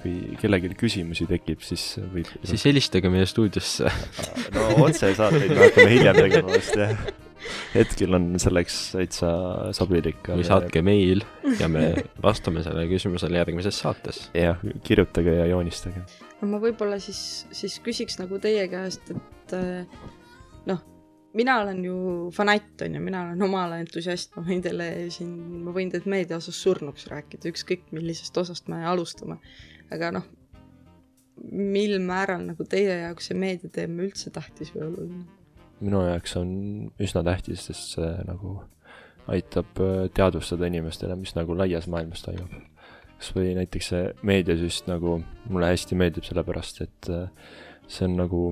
kui 0.00 0.36
kellelgi 0.40 0.72
küsimusi 0.80 1.26
tekib, 1.28 1.60
siis 1.60 1.98
võib. 2.14 2.28
siis 2.44 2.64
helistage 2.64 3.10
meie 3.12 3.26
stuudiosse 3.28 3.90
no 4.54 4.68
otsesaateid 4.86 5.52
me 5.52 5.66
hakkame 5.66 5.90
hiljem 5.92 6.22
tegema 6.24 6.54
vast 6.54 6.78
jah 6.80 7.10
hetkel 7.74 8.16
on 8.18 8.32
selleks 8.42 8.78
täitsa 8.94 9.30
sobilik. 9.76 10.20
või 10.26 10.46
saatke 10.46 10.82
meil 10.84 11.24
ja 11.60 11.68
me 11.70 11.92
vastame 12.22 12.64
sellele 12.66 12.88
küsimusele 12.90 13.40
järgmises 13.40 13.78
saates. 13.82 14.22
jah, 14.34 14.58
kirjutage 14.86 15.34
ja 15.38 15.46
joonistage. 15.50 16.02
no 16.40 16.50
ma 16.54 16.62
võib-olla 16.62 16.98
siis, 17.02 17.46
siis 17.54 17.78
küsiks 17.84 18.18
nagu 18.20 18.40
teie 18.42 18.66
käest, 18.72 19.12
et 19.14 19.54
eh, 19.56 20.00
noh, 20.70 20.82
mina 21.36 21.60
olen 21.62 21.84
ju 21.84 21.96
fanatt, 22.34 22.74
on 22.82 22.98
ju, 22.98 23.04
mina 23.04 23.24
olen 23.28 23.48
oma 23.48 23.64
ala 23.68 23.80
entusiast, 23.82 24.34
ma 24.36 24.44
võin 24.46 24.62
teile 24.64 24.90
siin, 25.14 25.32
ma 25.64 25.74
võin 25.76 25.92
teid 25.92 26.08
meedia 26.10 26.40
osas 26.40 26.58
surnuks 26.62 27.06
rääkida, 27.12 27.52
ükskõik 27.54 27.90
millisest 27.94 28.36
osast 28.42 28.70
me 28.72 28.82
alustame. 28.86 29.38
aga 29.90 30.12
noh, 30.18 30.26
mil 31.50 31.98
määral 32.04 32.42
nagu 32.50 32.66
teie 32.68 33.04
jaoks 33.06 33.30
see 33.30 33.38
meediateema 33.38 34.08
üldse 34.08 34.32
tähtis 34.34 34.74
või 34.74 34.88
oluline? 34.88 35.39
Minu 35.80 36.02
jaoks 36.04 36.36
on 36.40 36.50
üsna 37.00 37.22
tähtis, 37.26 37.66
sest 37.68 37.96
see 37.96 38.10
nagu 38.28 38.58
aitab 39.30 39.80
äh, 39.80 40.08
teadvustada 40.16 40.68
inimestele, 40.70 41.16
mis 41.18 41.34
nagu 41.36 41.56
laias 41.56 41.88
maailmas 41.90 42.24
toimub. 42.24 42.52
kas 43.20 43.34
või 43.36 43.52
näiteks 43.52 43.90
see 43.92 44.04
meediasüst 44.24 44.86
nagu 44.88 45.18
mulle 45.52 45.68
hästi 45.68 45.96
meeldib, 46.00 46.24
sellepärast 46.24 46.80
et 46.86 47.10
äh, 47.12 47.56
see 47.88 48.06
on 48.08 48.16
nagu 48.16 48.44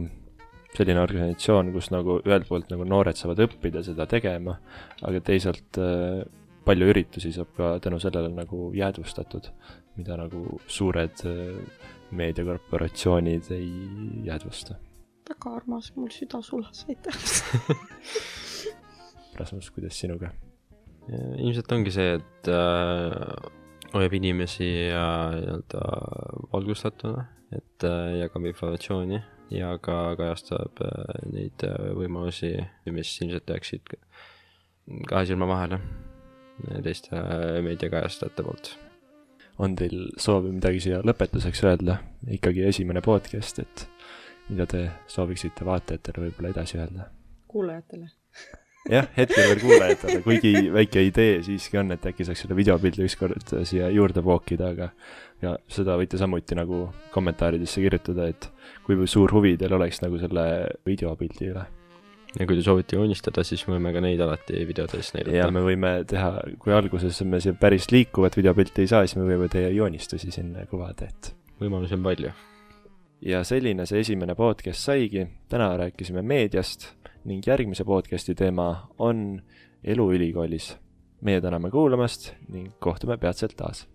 selline 0.76 1.00
organisatsioon, 1.00 1.72
kus 1.72 1.88
nagu 1.90 2.18
ühelt 2.20 2.48
poolt 2.48 2.68
nagu 2.72 2.84
noored 2.84 3.16
saavad 3.16 3.40
õppida 3.46 3.82
seda 3.86 4.06
tegema, 4.10 4.58
aga 5.08 5.22
teisalt 5.24 5.80
äh, 5.80 6.20
palju 6.68 6.90
üritusi 6.92 7.32
saab 7.32 7.54
ka 7.56 7.70
tänu 7.84 8.00
sellele 8.02 8.28
nagu 8.34 8.68
jäädvustatud, 8.76 9.48
mida 9.96 10.18
nagu 10.20 10.60
suured 10.68 11.24
meediakorporatsioonid 12.12 13.48
ei 13.56 13.72
jäädvusta 14.28 14.76
väga 15.28 15.54
armas, 15.60 15.92
mul 15.96 16.10
süda 16.14 16.42
sulas, 16.42 16.84
aitäh 16.88 17.16
Rasmus, 19.38 19.70
kuidas 19.74 19.98
sinuga? 20.00 20.32
ilmselt 21.08 21.72
ongi 21.72 21.92
see, 21.94 22.18
et 22.18 22.50
äh, 22.52 23.14
hoiab 23.94 24.14
inimesi 24.18 24.66
nii-öelda 24.68 25.84
valgustatuna, 26.52 27.24
et 27.56 27.86
äh, 27.88 28.18
jagab 28.20 28.44
informatsiooni 28.50 29.22
ja 29.50 29.72
ka 29.80 30.16
kajastab 30.18 30.82
äh, 30.84 31.22
neid 31.32 31.64
äh, 31.64 31.92
võimalusi, 31.96 32.52
mis 32.92 33.14
ilmselt 33.22 33.48
jääksid 33.54 33.94
kahe 35.08 35.24
silma 35.28 35.48
vahele 35.48 35.80
teiste 36.84 37.16
äh, 37.16 37.58
meediakajastajate 37.64 38.44
poolt. 38.44 38.74
on 39.58 39.74
teil 39.74 40.10
soovi 40.20 40.52
midagi 40.54 40.84
siia 40.84 41.00
lõpetuseks 41.06 41.64
öelda? 41.64 41.98
ikkagi 42.30 42.66
esimene 42.68 43.02
podcast, 43.04 43.58
et 43.64 43.88
mida 44.48 44.66
te 44.66 44.86
sooviksite 45.10 45.66
vaatajatele 45.68 46.28
võib-olla 46.28 46.54
edasi 46.54 46.80
öelda? 46.80 47.10
kuulajatele 47.48 48.08
jah, 48.96 49.08
hetkel 49.16 49.50
veel 49.50 49.62
kuulajatele, 49.62 50.20
kuigi 50.24 50.52
väike 50.72 51.02
idee 51.08 51.38
siiski 51.46 51.80
on, 51.80 51.92
et 51.94 52.06
äkki 52.10 52.26
saaks 52.26 52.44
selle 52.44 52.56
videopildi 52.58 53.06
ükskord 53.06 53.54
siia 53.68 53.88
juurde 53.94 54.22
pookida, 54.24 54.72
aga 54.74 54.90
ja 55.42 55.54
seda 55.70 55.96
võite 56.00 56.20
samuti 56.20 56.58
nagu 56.58 56.86
kommentaaridesse 57.14 57.82
kirjutada, 57.84 58.28
et 58.32 58.48
kui 58.86 59.08
suur 59.10 59.32
huvi 59.36 59.56
teil 59.60 59.74
oleks 59.76 60.02
nagu 60.04 60.20
selle 60.20 60.46
videopildi 60.88 61.52
üle. 61.52 61.66
ja 62.38 62.46
kui 62.46 62.58
te 62.58 62.64
soovite 62.64 62.96
joonistada, 62.96 63.44
siis 63.44 63.64
võime 63.68 63.92
ka 63.94 64.02
neid 64.04 64.20
alati 64.24 64.64
videotes 64.68 65.14
näidata. 65.16 65.36
ja 65.36 65.48
me 65.54 65.64
võime 65.64 65.94
teha, 66.08 66.34
kui 66.60 66.74
alguses 66.76 67.22
me 67.24 67.40
siia 67.44 67.56
päris 67.58 67.90
liikuvat 67.92 68.36
videopilti 68.36 68.84
ei 68.84 68.92
saa, 68.92 69.06
siis 69.06 69.20
me 69.20 69.28
võime 69.28 69.48
teie 69.52 69.72
joonistusi 69.76 70.32
sinna 70.34 70.66
kuvada, 70.70 71.08
et 71.08 71.34
võimalusi 71.60 71.96
on 71.98 72.04
palju 72.04 72.34
ja 73.20 73.42
selline 73.44 73.86
see 73.86 74.00
esimene 74.04 74.34
podcast 74.38 74.84
saigi, 74.84 75.26
täna 75.48 75.72
rääkisime 75.76 76.22
meediast 76.22 76.88
ning 77.24 77.46
järgmise 77.46 77.84
podcasti 77.84 78.34
teema 78.34 78.88
on 78.98 79.42
elu 79.84 80.12
ülikoolis. 80.12 80.76
meie 81.20 81.40
täname 81.40 81.70
kuulamast 81.70 82.32
ning 82.48 82.70
kohtume 82.78 83.16
peatselt 83.16 83.56
taas 83.56 83.88